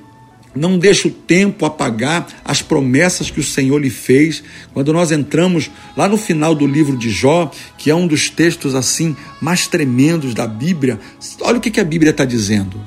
Não 0.55 0.77
deixe 0.79 1.07
o 1.07 1.11
tempo 1.11 1.65
apagar 1.65 2.27
as 2.43 2.61
promessas 2.61 3.29
que 3.29 3.39
o 3.39 3.43
Senhor 3.43 3.77
lhe 3.77 3.89
fez. 3.89 4.43
Quando 4.73 4.93
nós 4.93 5.11
entramos 5.11 5.69
lá 5.97 6.07
no 6.07 6.17
final 6.17 6.55
do 6.55 6.65
livro 6.65 6.97
de 6.97 7.09
Jó, 7.09 7.51
que 7.77 7.89
é 7.91 7.95
um 7.95 8.07
dos 8.07 8.29
textos 8.29 8.73
assim 8.73 9.15
mais 9.41 9.67
tremendos 9.67 10.33
da 10.33 10.47
Bíblia, 10.47 10.99
olha 11.41 11.57
o 11.57 11.61
que 11.61 11.79
a 11.79 11.83
Bíblia 11.83 12.11
está 12.11 12.23
dizendo. 12.23 12.79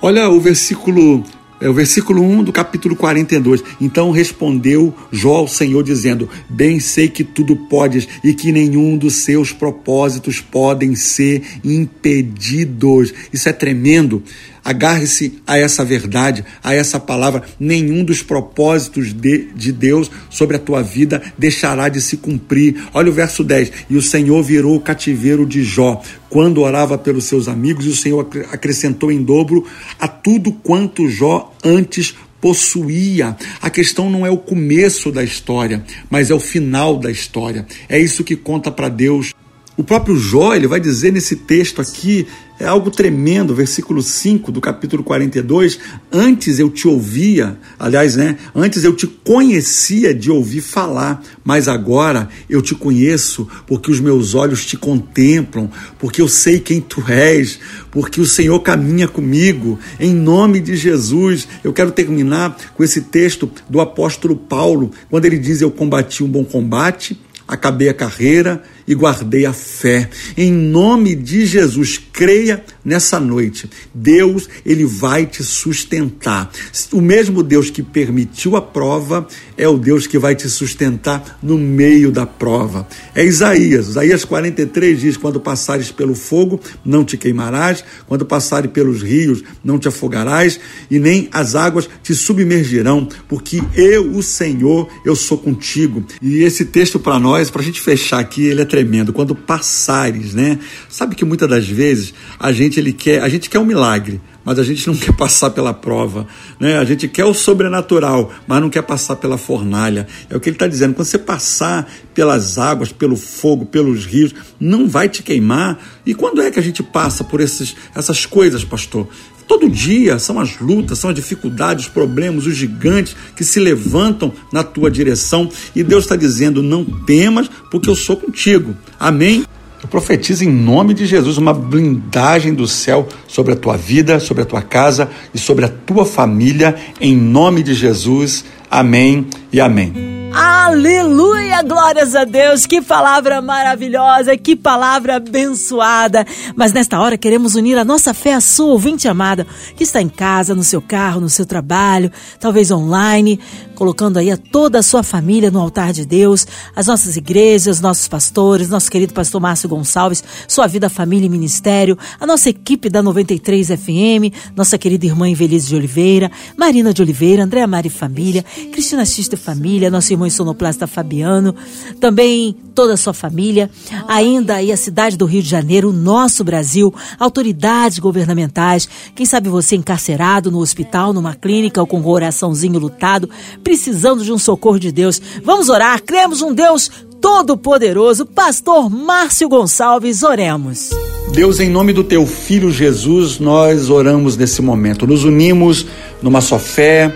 Olha 0.00 0.28
o 0.28 0.40
versículo 0.40 1.24
é 1.58 1.68
o 1.68 1.74
versículo 1.74 2.22
1 2.22 2.44
do 2.44 2.52
capítulo 2.52 2.94
42. 2.94 3.62
Então 3.80 4.10
respondeu 4.10 4.94
Jó 5.10 5.36
ao 5.36 5.48
Senhor, 5.48 5.82
dizendo: 5.82 6.28
Bem 6.50 6.78
sei 6.80 7.08
que 7.08 7.24
tudo 7.24 7.56
podes 7.56 8.06
e 8.22 8.34
que 8.34 8.52
nenhum 8.52 8.96
dos 8.96 9.16
seus 9.16 9.52
propósitos 9.52 10.40
podem 10.40 10.94
ser 10.94 11.42
impedidos. 11.64 13.12
Isso 13.32 13.48
é 13.48 13.52
tremendo. 13.52 14.22
Agarre-se 14.66 15.40
a 15.46 15.56
essa 15.56 15.84
verdade, 15.84 16.44
a 16.60 16.74
essa 16.74 16.98
palavra. 16.98 17.44
Nenhum 17.60 18.02
dos 18.02 18.20
propósitos 18.20 19.12
de, 19.12 19.46
de 19.54 19.70
Deus 19.70 20.10
sobre 20.28 20.56
a 20.56 20.58
tua 20.58 20.82
vida 20.82 21.22
deixará 21.38 21.88
de 21.88 22.00
se 22.00 22.16
cumprir. 22.16 22.74
Olha 22.92 23.08
o 23.08 23.14
verso 23.14 23.44
10. 23.44 23.70
E 23.88 23.96
o 23.96 24.02
Senhor 24.02 24.42
virou 24.42 24.74
o 24.74 24.80
cativeiro 24.80 25.46
de 25.46 25.62
Jó 25.62 26.02
quando 26.28 26.62
orava 26.62 26.98
pelos 26.98 27.26
seus 27.26 27.46
amigos, 27.46 27.86
e 27.86 27.90
o 27.90 27.96
Senhor 27.96 28.28
acrescentou 28.50 29.12
em 29.12 29.22
dobro 29.22 29.64
a 30.00 30.08
tudo 30.08 30.50
quanto 30.50 31.08
Jó 31.08 31.54
antes 31.64 32.16
possuía. 32.40 33.36
A 33.62 33.70
questão 33.70 34.10
não 34.10 34.26
é 34.26 34.30
o 34.30 34.36
começo 34.36 35.12
da 35.12 35.22
história, 35.22 35.84
mas 36.10 36.28
é 36.28 36.34
o 36.34 36.40
final 36.40 36.98
da 36.98 37.10
história. 37.10 37.64
É 37.88 37.98
isso 37.98 38.24
que 38.24 38.34
conta 38.34 38.72
para 38.72 38.88
Deus. 38.88 39.32
O 39.76 39.84
próprio 39.84 40.16
Jó, 40.16 40.54
ele 40.54 40.66
vai 40.66 40.80
dizer 40.80 41.12
nesse 41.12 41.36
texto 41.36 41.82
aqui, 41.82 42.26
é 42.58 42.66
algo 42.66 42.90
tremendo, 42.90 43.54
versículo 43.54 44.02
5 44.02 44.50
do 44.50 44.60
capítulo 44.60 45.04
42, 45.04 45.78
antes 46.10 46.58
eu 46.58 46.70
te 46.70 46.88
ouvia, 46.88 47.58
aliás, 47.78 48.16
né, 48.16 48.36
antes 48.54 48.82
eu 48.84 48.94
te 48.94 49.06
conhecia 49.06 50.14
de 50.14 50.30
ouvir 50.30 50.60
falar, 50.60 51.22
mas 51.44 51.68
agora 51.68 52.28
eu 52.48 52.62
te 52.62 52.74
conheço 52.74 53.46
porque 53.66 53.90
os 53.90 54.00
meus 54.00 54.34
olhos 54.34 54.64
te 54.64 54.76
contemplam, 54.76 55.70
porque 55.98 56.22
eu 56.22 56.28
sei 56.28 56.58
quem 56.58 56.80
tu 56.80 57.04
és, 57.10 57.58
porque 57.90 58.20
o 58.20 58.26
Senhor 58.26 58.58
caminha 58.60 59.06
comigo, 59.06 59.78
em 59.98 60.14
nome 60.14 60.60
de 60.60 60.76
Jesus. 60.76 61.46
Eu 61.62 61.72
quero 61.72 61.90
terminar 61.90 62.56
com 62.74 62.82
esse 62.82 63.02
texto 63.02 63.50
do 63.68 63.80
apóstolo 63.80 64.36
Paulo, 64.36 64.90
quando 65.10 65.24
ele 65.24 65.38
diz: 65.38 65.60
Eu 65.60 65.70
combati 65.70 66.22
um 66.22 66.28
bom 66.28 66.44
combate, 66.44 67.18
acabei 67.46 67.88
a 67.88 67.94
carreira, 67.94 68.62
e 68.86 68.94
guardei 68.94 69.46
a 69.46 69.52
fé. 69.52 70.08
Em 70.36 70.52
nome 70.52 71.14
de 71.14 71.44
Jesus, 71.46 72.00
creia 72.12 72.64
nessa 72.84 73.18
noite. 73.18 73.68
Deus, 73.92 74.48
ele 74.64 74.84
vai 74.84 75.26
te 75.26 75.42
sustentar. 75.42 76.50
O 76.92 77.00
mesmo 77.00 77.42
Deus 77.42 77.70
que 77.70 77.82
permitiu 77.82 78.56
a 78.56 78.62
prova 78.62 79.26
é 79.56 79.68
o 79.68 79.78
Deus 79.78 80.06
que 80.06 80.18
vai 80.18 80.34
te 80.34 80.48
sustentar 80.48 81.38
no 81.42 81.58
meio 81.58 82.12
da 82.12 82.26
prova. 82.26 82.86
É 83.14 83.24
Isaías. 83.24 83.88
Isaías 83.88 84.24
43 84.24 85.00
diz: 85.00 85.16
Quando 85.16 85.40
passares 85.40 85.90
pelo 85.90 86.14
fogo, 86.14 86.60
não 86.84 87.04
te 87.04 87.16
queimarás, 87.16 87.84
quando 88.06 88.24
passares 88.24 88.70
pelos 88.70 89.02
rios, 89.02 89.42
não 89.64 89.78
te 89.78 89.88
afogarás, 89.88 90.60
e 90.90 90.98
nem 90.98 91.28
as 91.32 91.54
águas 91.54 91.88
te 92.02 92.14
submergirão, 92.14 93.08
porque 93.28 93.62
eu, 93.74 94.12
o 94.12 94.22
Senhor, 94.22 94.88
eu 95.04 95.16
sou 95.16 95.38
contigo. 95.38 96.04
E 96.20 96.42
esse 96.42 96.66
texto 96.66 96.98
para 96.98 97.18
nós, 97.18 97.50
para 97.50 97.62
a 97.62 97.64
gente 97.64 97.80
fechar 97.80 98.20
aqui, 98.20 98.46
ele 98.46 98.62
é 98.62 98.64
tremendo. 98.76 99.10
Quando 99.10 99.34
passares, 99.34 100.34
né? 100.34 100.58
Sabe 100.88 101.14
que 101.14 101.24
muitas 101.24 101.48
das 101.48 101.66
vezes 101.66 102.12
a 102.38 102.52
gente 102.52 102.78
ele 102.78 102.92
quer, 102.92 103.22
a 103.22 103.28
gente 103.28 103.48
quer 103.48 103.58
um 103.58 103.64
milagre, 103.64 104.20
mas 104.44 104.58
a 104.58 104.62
gente 104.62 104.86
não 104.86 104.94
quer 104.96 105.16
passar 105.16 105.50
pela 105.50 105.72
prova. 105.72 106.26
Né? 106.60 106.76
A 106.76 106.84
gente 106.84 107.08
quer 107.08 107.24
o 107.24 107.32
sobrenatural, 107.32 108.30
mas 108.46 108.60
não 108.60 108.68
quer 108.68 108.82
passar 108.82 109.16
pela 109.16 109.38
fornalha. 109.38 110.06
É 110.28 110.36
o 110.36 110.40
que 110.40 110.50
ele 110.50 110.56
está 110.56 110.66
dizendo. 110.66 110.94
Quando 110.94 111.06
você 111.06 111.18
passar 111.18 111.90
pelas 112.12 112.58
águas, 112.58 112.92
pelo 112.92 113.16
fogo, 113.16 113.64
pelos 113.64 114.04
rios, 114.04 114.34
não 114.60 114.86
vai 114.86 115.08
te 115.08 115.22
queimar. 115.22 115.78
E 116.04 116.12
quando 116.12 116.42
é 116.42 116.50
que 116.50 116.58
a 116.58 116.62
gente 116.62 116.82
passa 116.82 117.24
por 117.24 117.40
esses, 117.40 117.74
essas 117.94 118.26
coisas, 118.26 118.62
pastor? 118.62 119.08
Todo 119.46 119.68
dia 119.68 120.18
são 120.18 120.40
as 120.40 120.58
lutas, 120.58 120.98
são 120.98 121.10
as 121.10 121.16
dificuldades, 121.16 121.86
os 121.86 121.90
problemas, 121.90 122.46
os 122.46 122.56
gigantes 122.56 123.16
que 123.36 123.44
se 123.44 123.60
levantam 123.60 124.32
na 124.52 124.64
tua 124.64 124.90
direção 124.90 125.48
e 125.74 125.82
Deus 125.82 126.04
está 126.04 126.16
dizendo: 126.16 126.62
não 126.62 126.84
temas, 126.84 127.48
porque 127.70 127.88
eu 127.88 127.94
sou 127.94 128.16
contigo. 128.16 128.76
Amém? 128.98 129.44
Eu 129.82 129.88
profetizo 129.88 130.42
em 130.42 130.50
nome 130.50 130.94
de 130.94 131.06
Jesus 131.06 131.38
uma 131.38 131.52
blindagem 131.52 132.54
do 132.54 132.66
céu 132.66 133.06
sobre 133.28 133.52
a 133.52 133.56
tua 133.56 133.76
vida, 133.76 134.18
sobre 134.18 134.42
a 134.42 134.46
tua 134.46 134.62
casa 134.62 135.08
e 135.32 135.38
sobre 135.38 135.64
a 135.64 135.68
tua 135.68 136.04
família, 136.04 136.74
em 137.00 137.16
nome 137.16 137.62
de 137.62 137.74
Jesus. 137.74 138.44
Amém 138.70 139.26
e 139.52 139.60
amém. 139.60 140.15
Aleluia, 140.38 141.62
glórias 141.62 142.14
a 142.14 142.24
Deus. 142.24 142.66
Que 142.66 142.82
palavra 142.82 143.40
maravilhosa, 143.40 144.36
que 144.36 144.54
palavra 144.54 145.16
abençoada. 145.16 146.26
Mas 146.54 146.74
nesta 146.74 147.00
hora 147.00 147.16
queremos 147.16 147.54
unir 147.54 147.78
a 147.78 147.86
nossa 147.86 148.12
fé 148.12 148.34
à 148.34 148.40
sua, 148.42 148.66
ouvinte 148.66 149.08
amada, 149.08 149.46
que 149.74 149.82
está 149.82 150.02
em 150.02 150.10
casa, 150.10 150.54
no 150.54 150.62
seu 150.62 150.82
carro, 150.82 151.22
no 151.22 151.30
seu 151.30 151.46
trabalho, 151.46 152.12
talvez 152.38 152.70
online, 152.70 153.40
colocando 153.76 154.16
aí 154.16 154.30
a 154.30 154.36
toda 154.36 154.80
a 154.80 154.82
sua 154.82 155.02
família 155.02 155.50
no 155.50 155.60
altar 155.60 155.92
de 155.92 156.04
Deus, 156.04 156.46
as 156.74 156.86
nossas 156.86 157.16
igrejas, 157.16 157.80
nossos 157.80 158.08
pastores, 158.08 158.68
nosso 158.68 158.90
querido 158.90 159.12
pastor 159.12 159.40
Márcio 159.40 159.68
Gonçalves, 159.68 160.24
sua 160.48 160.66
vida, 160.66 160.88
família 160.88 161.26
e 161.26 161.28
ministério, 161.28 161.96
a 162.18 162.26
nossa 162.26 162.48
equipe 162.48 162.88
da 162.88 163.02
93 163.02 163.68
FM, 163.68 164.34
nossa 164.56 164.76
querida 164.78 165.06
irmã 165.06 165.28
Invelise 165.28 165.68
de 165.68 165.76
Oliveira, 165.76 166.30
Marina 166.56 166.92
de 166.92 167.02
Oliveira, 167.02 167.44
Andréa 167.44 167.66
Mari 167.66 167.90
Família, 167.90 168.42
Cristina 168.72 169.04
Xista 169.04 169.36
Família, 169.36 169.90
nosso 169.90 170.12
irmão 170.12 170.28
sonoplasta 170.30 170.86
Fabiano, 170.86 171.54
também 172.00 172.56
toda 172.74 172.94
a 172.94 172.96
sua 172.96 173.14
família, 173.14 173.70
ainda 174.08 174.56
aí 174.56 174.72
a 174.72 174.76
cidade 174.76 175.16
do 175.16 175.24
Rio 175.24 175.42
de 175.42 175.48
Janeiro, 175.48 175.90
o 175.90 175.92
nosso 175.92 176.42
Brasil, 176.42 176.94
autoridades 177.18 177.98
governamentais, 177.98 178.88
quem 179.14 179.24
sabe 179.24 179.48
você 179.48 179.76
encarcerado 179.76 180.50
no 180.50 180.58
hospital, 180.58 181.12
numa 181.12 181.34
clínica 181.34 181.80
ou 181.80 181.86
com 181.86 182.02
coraçãozinho 182.02 182.78
lutado, 182.78 183.30
precisando 183.66 184.22
de 184.22 184.32
um 184.32 184.38
socorro 184.38 184.78
de 184.78 184.92
Deus. 184.92 185.20
Vamos 185.42 185.68
orar, 185.68 186.00
cremos 186.00 186.40
um 186.40 186.54
Deus 186.54 186.88
Todo-Poderoso, 187.20 188.24
Pastor 188.24 188.88
Márcio 188.88 189.48
Gonçalves, 189.48 190.22
oremos. 190.22 190.90
Deus, 191.32 191.58
em 191.58 191.68
nome 191.68 191.92
do 191.92 192.04
teu 192.04 192.24
filho 192.24 192.70
Jesus, 192.70 193.40
nós 193.40 193.90
oramos 193.90 194.36
nesse 194.36 194.62
momento, 194.62 195.04
nos 195.04 195.24
unimos 195.24 195.84
numa 196.22 196.40
só 196.40 196.60
fé, 196.60 197.12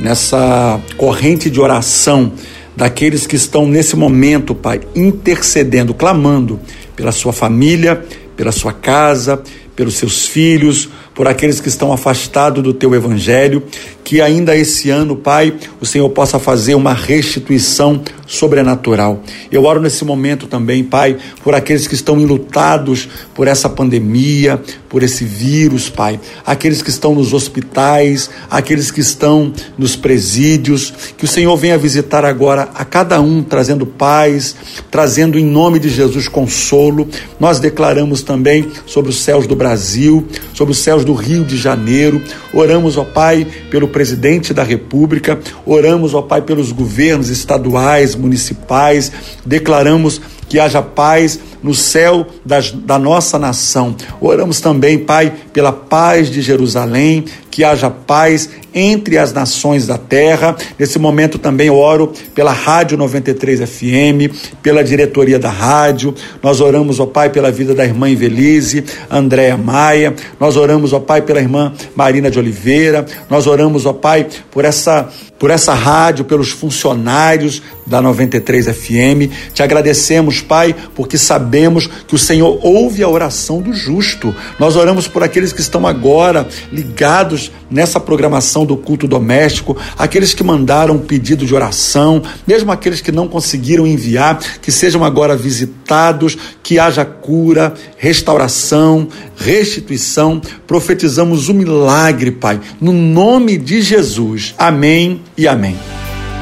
nessa 0.00 0.80
corrente 0.96 1.48
de 1.48 1.60
oração 1.60 2.32
daqueles 2.74 3.24
que 3.24 3.36
estão 3.36 3.64
nesse 3.64 3.94
momento, 3.94 4.52
Pai, 4.52 4.80
intercedendo, 4.96 5.94
clamando 5.94 6.58
pela 6.96 7.12
sua 7.12 7.32
família, 7.32 8.04
pela 8.36 8.50
sua 8.50 8.72
casa, 8.72 9.40
pelos 9.76 9.94
seus 9.94 10.26
filhos, 10.26 10.88
por 11.14 11.28
aqueles 11.28 11.60
que 11.60 11.68
estão 11.68 11.92
afastados 11.92 12.62
do 12.62 12.74
teu 12.74 12.94
evangelho, 12.94 13.62
que 14.04 14.20
ainda 14.20 14.54
esse 14.54 14.90
ano, 14.90 15.16
Pai, 15.16 15.54
o 15.80 15.86
Senhor 15.86 16.08
possa 16.10 16.38
fazer 16.38 16.74
uma 16.74 16.92
restituição 16.92 18.02
sobrenatural. 18.26 19.22
Eu 19.50 19.64
oro 19.64 19.80
nesse 19.80 20.04
momento 20.04 20.46
também, 20.46 20.84
Pai, 20.84 21.16
por 21.42 21.54
aqueles 21.54 21.86
que 21.86 21.94
estão 21.94 22.20
enlutados 22.20 23.08
por 23.34 23.48
essa 23.48 23.68
pandemia, 23.68 24.60
por 24.88 25.02
esse 25.02 25.24
vírus, 25.24 25.88
Pai, 25.88 26.20
aqueles 26.46 26.82
que 26.82 26.90
estão 26.90 27.14
nos 27.14 27.32
hospitais, 27.32 28.30
aqueles 28.50 28.90
que 28.90 29.00
estão 29.00 29.52
nos 29.76 29.96
presídios, 29.96 30.92
que 31.16 31.24
o 31.24 31.28
Senhor 31.28 31.56
venha 31.56 31.76
visitar 31.78 32.24
agora 32.24 32.68
a 32.74 32.84
cada 32.84 33.20
um, 33.20 33.42
trazendo 33.42 33.86
paz, 33.86 34.54
trazendo 34.90 35.38
em 35.38 35.44
nome 35.44 35.78
de 35.78 35.88
Jesus 35.88 36.28
consolo. 36.28 37.08
Nós 37.38 37.58
declaramos 37.58 38.22
também 38.22 38.68
sobre 38.86 39.10
os 39.10 39.20
céus 39.20 39.46
do 39.46 39.56
Brasil, 39.56 40.26
sobre 40.52 40.72
os 40.72 40.78
céus 40.78 41.04
do 41.04 41.12
Rio 41.12 41.44
de 41.44 41.56
Janeiro. 41.56 42.22
Oramos, 42.52 42.96
ó 42.96 43.04
Pai, 43.04 43.46
pelo 43.70 43.88
presidente 43.94 44.52
da 44.52 44.64
República, 44.64 45.38
oramos, 45.64 46.14
ó 46.14 46.20
Pai, 46.20 46.42
pelos 46.42 46.72
governos 46.72 47.28
estaduais, 47.28 48.16
municipais, 48.16 49.12
declaramos 49.46 50.20
que 50.48 50.58
haja 50.58 50.82
paz 50.82 51.38
no 51.62 51.72
céu 51.72 52.26
das, 52.44 52.72
da 52.72 52.98
nossa 52.98 53.38
nação. 53.38 53.94
Oramos 54.20 54.60
também, 54.60 54.98
Pai, 54.98 55.32
pela 55.52 55.70
paz 55.70 56.28
de 56.28 56.42
Jerusalém, 56.42 57.24
que 57.52 57.62
haja 57.62 57.88
paz 57.88 58.50
entre 58.74 59.16
as 59.16 59.32
nações 59.32 59.86
da 59.86 59.96
terra. 59.96 60.56
Nesse 60.78 60.98
momento 60.98 61.38
também 61.38 61.70
oro 61.70 62.12
pela 62.34 62.52
Rádio 62.52 62.98
93 62.98 63.60
FM, 63.60 64.34
pela 64.62 64.82
diretoria 64.82 65.38
da 65.38 65.50
rádio. 65.50 66.14
Nós 66.42 66.60
oramos, 66.60 66.98
ó 66.98 67.06
Pai, 67.06 67.30
pela 67.30 67.50
vida 67.50 67.74
da 67.74 67.84
irmã 67.84 68.10
Invelise, 68.10 68.84
Andréa 69.10 69.56
Maia. 69.56 70.14
Nós 70.40 70.56
oramos, 70.56 70.92
ó 70.92 71.00
Pai, 71.00 71.22
pela 71.22 71.40
irmã 71.40 71.72
Marina 71.94 72.30
de 72.30 72.38
Oliveira. 72.38 73.06
Nós 73.30 73.46
oramos, 73.46 73.86
ó 73.86 73.92
Pai, 73.92 74.26
por 74.50 74.64
essa 74.64 75.08
por 75.38 75.50
essa 75.50 75.74
rádio, 75.74 76.24
pelos 76.24 76.50
funcionários 76.50 77.60
da 77.86 78.00
93 78.00 78.66
FM. 78.66 79.30
Te 79.52 79.62
agradecemos, 79.62 80.40
Pai, 80.40 80.74
porque 80.94 81.18
sabemos 81.18 81.86
que 81.86 82.14
o 82.14 82.18
Senhor 82.18 82.58
ouve 82.62 83.02
a 83.02 83.08
oração 83.10 83.60
do 83.60 83.74
justo. 83.74 84.34
Nós 84.58 84.74
oramos 84.74 85.06
por 85.06 85.22
aqueles 85.22 85.52
que 85.52 85.60
estão 85.60 85.86
agora 85.86 86.48
ligados 86.72 87.52
nessa 87.70 88.00
programação 88.00 88.63
do 88.64 88.76
culto 88.76 89.06
doméstico, 89.06 89.76
aqueles 89.96 90.34
que 90.34 90.44
mandaram 90.44 90.94
um 90.94 90.98
pedido 90.98 91.46
de 91.46 91.54
oração, 91.54 92.22
mesmo 92.46 92.70
aqueles 92.70 93.00
que 93.00 93.12
não 93.12 93.28
conseguiram 93.28 93.86
enviar, 93.86 94.38
que 94.60 94.72
sejam 94.72 95.04
agora 95.04 95.36
visitados, 95.36 96.36
que 96.62 96.78
haja 96.78 97.04
cura, 97.04 97.74
restauração, 97.96 99.08
restituição. 99.36 100.40
Profetizamos 100.66 101.48
o 101.48 101.54
milagre, 101.54 102.30
Pai, 102.30 102.60
no 102.80 102.92
nome 102.92 103.56
de 103.56 103.82
Jesus. 103.82 104.54
Amém 104.58 105.20
e 105.36 105.46
amém. 105.46 105.76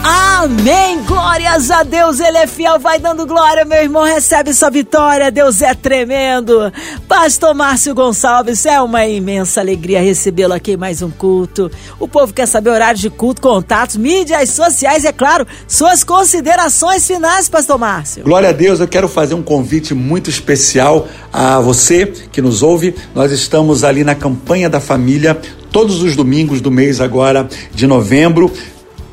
Amém! 0.05 1.01
Glórias 1.05 1.71
a 1.71 1.85
Deus, 1.85 2.19
Ele 2.19 2.37
é 2.37 2.47
fiel, 2.49 2.77
vai 2.81 2.99
dando 2.99 3.25
glória, 3.25 3.65
meu 3.65 3.81
irmão, 3.81 4.03
recebe 4.03 4.53
sua 4.53 4.69
vitória, 4.69 5.31
Deus 5.31 5.63
é 5.63 5.73
tremendo. 5.75 6.73
Pastor 7.07 7.55
Márcio 7.55 7.95
Gonçalves, 7.95 8.67
é 8.67 8.81
uma 8.81 9.07
imensa 9.07 9.61
alegria 9.61 10.01
recebê-lo 10.01 10.55
aqui 10.55 10.73
em 10.73 10.77
mais 10.77 11.01
um 11.03 11.11
culto. 11.11 11.71
O 12.01 12.09
povo 12.09 12.35
quer 12.35 12.47
saber 12.47 12.71
horários 12.71 13.01
de 13.01 13.11
culto, 13.11 13.41
contatos, 13.41 13.97
mídias 13.97 14.51
sociais, 14.51 15.05
é 15.05 15.13
claro, 15.13 15.47
suas 15.69 16.03
considerações 16.03 17.07
finais, 17.07 17.49
Pastor 17.49 17.79
Márcio. 17.79 18.25
Glória 18.25 18.49
a 18.49 18.53
Deus, 18.53 18.81
eu 18.81 18.89
quero 18.89 19.09
fazer 19.09 19.35
um 19.35 19.43
convite 19.43 19.95
muito 19.95 20.29
especial 20.29 21.07
a 21.33 21.61
você 21.61 22.07
que 22.07 22.43
nos 22.43 22.65
ouve. 22.65 22.97
Nós 23.15 23.31
estamos 23.31 23.85
ali 23.85 24.03
na 24.03 24.17
campanha 24.17 24.69
da 24.69 24.81
família 24.81 25.41
todos 25.71 26.03
os 26.03 26.15
domingos 26.15 26.61
do 26.61 26.71
mês 26.71 27.01
agora 27.01 27.49
de 27.73 27.87
novembro 27.87 28.53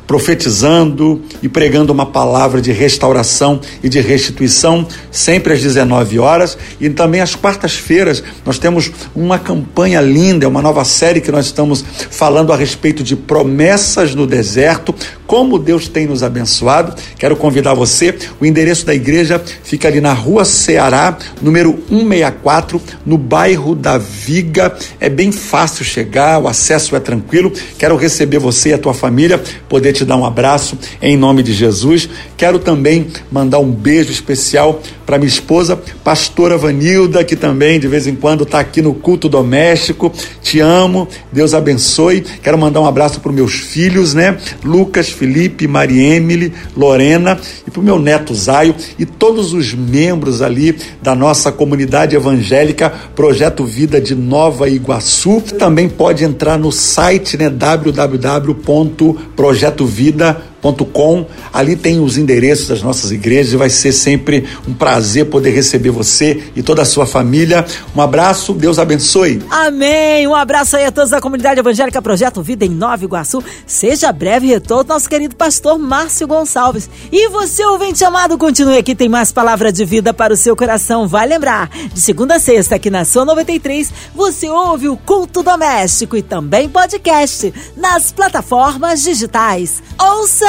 profetizando 0.10 1.22
e 1.40 1.48
pregando 1.48 1.94
uma 1.94 2.04
palavra 2.08 2.60
de 2.60 2.72
restauração 2.72 3.62
e 3.84 3.88
de 3.88 4.02
restituição, 4.02 4.88
sempre 5.12 5.54
às 5.54 5.62
19 5.62 6.18
horas. 6.18 6.58
E 6.82 6.90
também 6.90 7.22
às 7.22 7.36
quartas-feiras 7.36 8.24
nós 8.44 8.58
temos 8.58 8.92
uma 9.14 9.38
campanha 9.38 10.02
linda, 10.02 10.48
uma 10.48 10.64
nova 10.64 10.84
série 10.84 11.22
que 11.22 11.32
nós 11.32 11.46
estamos 11.46 11.86
falando 12.10 12.52
a 12.52 12.56
respeito 12.56 13.04
de 13.04 13.16
promessas 13.16 14.16
no 14.16 14.26
deserto, 14.26 14.96
como 15.30 15.60
Deus 15.60 15.88
tem 15.88 16.08
nos 16.08 16.24
abençoado. 16.24 16.96
Quero 17.20 17.36
convidar 17.36 17.76
você, 17.76 18.18
o 18.42 18.46
endereço 18.48 18.84
da 18.84 18.96
igreja 18.96 19.40
fica 19.64 19.88
ali 19.88 20.02
na 20.02 20.12
rua 20.12 20.44
Ceará, 20.44 21.16
número 21.40 21.78
164, 21.88 22.82
no 23.06 23.16
bairro 23.16 23.76
da 23.76 24.00
Viga. 24.00 24.76
É 25.00 25.08
bem 25.08 25.32
fácil 25.32 25.86
chegar, 25.86 26.40
o 26.40 26.48
acesso 26.48 26.96
é 26.96 27.00
tranquilo. 27.00 27.54
Quero 27.78 27.96
receber 27.96 28.40
você 28.40 28.70
e 28.70 28.74
a 28.74 28.80
tua 28.80 28.96
família, 28.96 29.40
poder 29.70 29.94
te 29.94 30.04
dar 30.04 30.18
um 30.18 30.26
abraço 30.26 30.76
em 31.00 31.16
nome 31.16 31.44
de 31.44 31.54
Jesus. 31.54 32.10
Quero 32.36 32.58
também 32.58 33.06
mandar 33.32 33.60
um 33.60 33.70
beijo 33.70 34.12
especial 34.12 34.82
para 35.06 35.20
minha 35.20 35.28
esposa, 35.28 35.80
pastora 36.04 36.58
Vanilda, 36.58 37.24
que 37.24 37.36
também 37.36 37.80
de 37.80 37.88
vez 37.88 38.08
em 38.08 38.16
quando 38.16 38.46
está 38.46 38.60
aqui 38.60 38.82
no 38.82 38.96
culto 38.96 39.30
doméstico. 39.30 40.12
Te 40.42 40.60
amo, 40.60 41.08
Deus 41.32 41.54
abençoe. 41.54 42.22
Quero 42.22 42.58
mandar 42.58 42.82
um 42.82 42.86
abraço 42.86 43.20
para 43.20 43.32
meus 43.32 43.54
filhos, 43.54 44.16
né? 44.16 44.38
Lucas, 44.64 45.19
Felipe, 45.20 45.68
Mariemile, 45.68 46.52
Lorena 46.76 47.40
e 47.68 47.72
para 47.72 47.82
o 47.82 47.84
meu 47.84 48.00
neto 48.00 48.34
Zaio 48.34 48.74
e 48.98 49.06
todos 49.06 49.52
os 49.52 49.74
membros 49.74 50.42
ali 50.42 50.78
da 51.02 51.14
nossa 51.14 51.52
comunidade 51.52 52.16
evangélica 52.16 52.94
Projeto 53.14 53.66
Vida 53.66 54.00
de 54.00 54.16
Nova 54.16 54.70
Iguaçu. 54.70 55.44
Também 55.60 55.90
pode 55.90 56.24
entrar 56.24 56.58
no 56.58 56.72
site, 56.72 57.38
né? 57.38 57.50
www.projetovida.com 57.50 60.49
Com. 60.62 61.26
Ali 61.54 61.76
tem 61.76 62.00
os 62.00 62.18
endereços 62.18 62.68
das 62.68 62.82
nossas 62.82 63.12
igrejas 63.12 63.54
e 63.54 63.58
vai 63.58 63.70
ser 63.70 63.92
sempre 63.92 64.48
um 64.68 64.74
prazer 64.74 65.26
poder 65.26 65.52
receber 65.52 65.90
você 65.90 66.44
e 66.56 66.62
toda 66.62 66.82
a 66.82 66.86
sua 66.86 67.06
família. 67.06 67.66
Um 67.96 68.02
abraço, 68.02 68.54
Deus 68.54 68.78
abençoe. 68.78 69.42
Amém. 69.50 70.28
Um 70.28 70.36
abraço 70.36 70.76
aí 70.76 70.86
a 70.86 70.92
todos 70.92 71.12
da 71.12 71.22
comunidade 71.22 71.60
evangélica 71.60 72.02
Projeto 72.02 72.42
Vida 72.42 72.66
em 72.66 72.70
Nova 72.70 73.04
Iguaçu. 73.04 73.44
Seja 73.66 74.12
breve 74.12 74.48
retorno 74.48 74.90
nosso 74.90 75.10
querido 75.10 75.36
pastor 75.36 75.78
Márcio 75.78 76.28
Gonçalves. 76.28 76.90
E 77.12 77.30
você, 77.30 77.64
ouvinte 77.66 78.04
amado, 78.04 78.38
continue 78.38 78.78
aqui, 78.78 78.96
tem 78.96 79.08
mais 79.08 79.32
palavra 79.32 79.72
de 79.72 79.86
vida 79.86 80.14
para 80.14 80.34
o 80.34 80.38
seu 80.38 80.56
coração. 80.56 81.08
Vai 81.08 81.28
lembrar, 81.28 81.70
de 81.94 82.02
segunda 82.02 82.36
a 82.36 82.40
sexta, 82.40 82.76
aqui 82.76 82.90
na 82.90 83.06
Sua 83.06 83.24
93, 83.24 83.92
você 84.14 84.50
ouve 84.50 84.90
o 84.90 84.98
Culto 84.98 85.44
Doméstico 85.44 86.18
e 86.18 86.22
também 86.22 86.68
podcast 86.68 87.54
nas 87.78 88.12
plataformas 88.12 89.02
digitais. 89.02 89.82
Ouça 90.00 90.49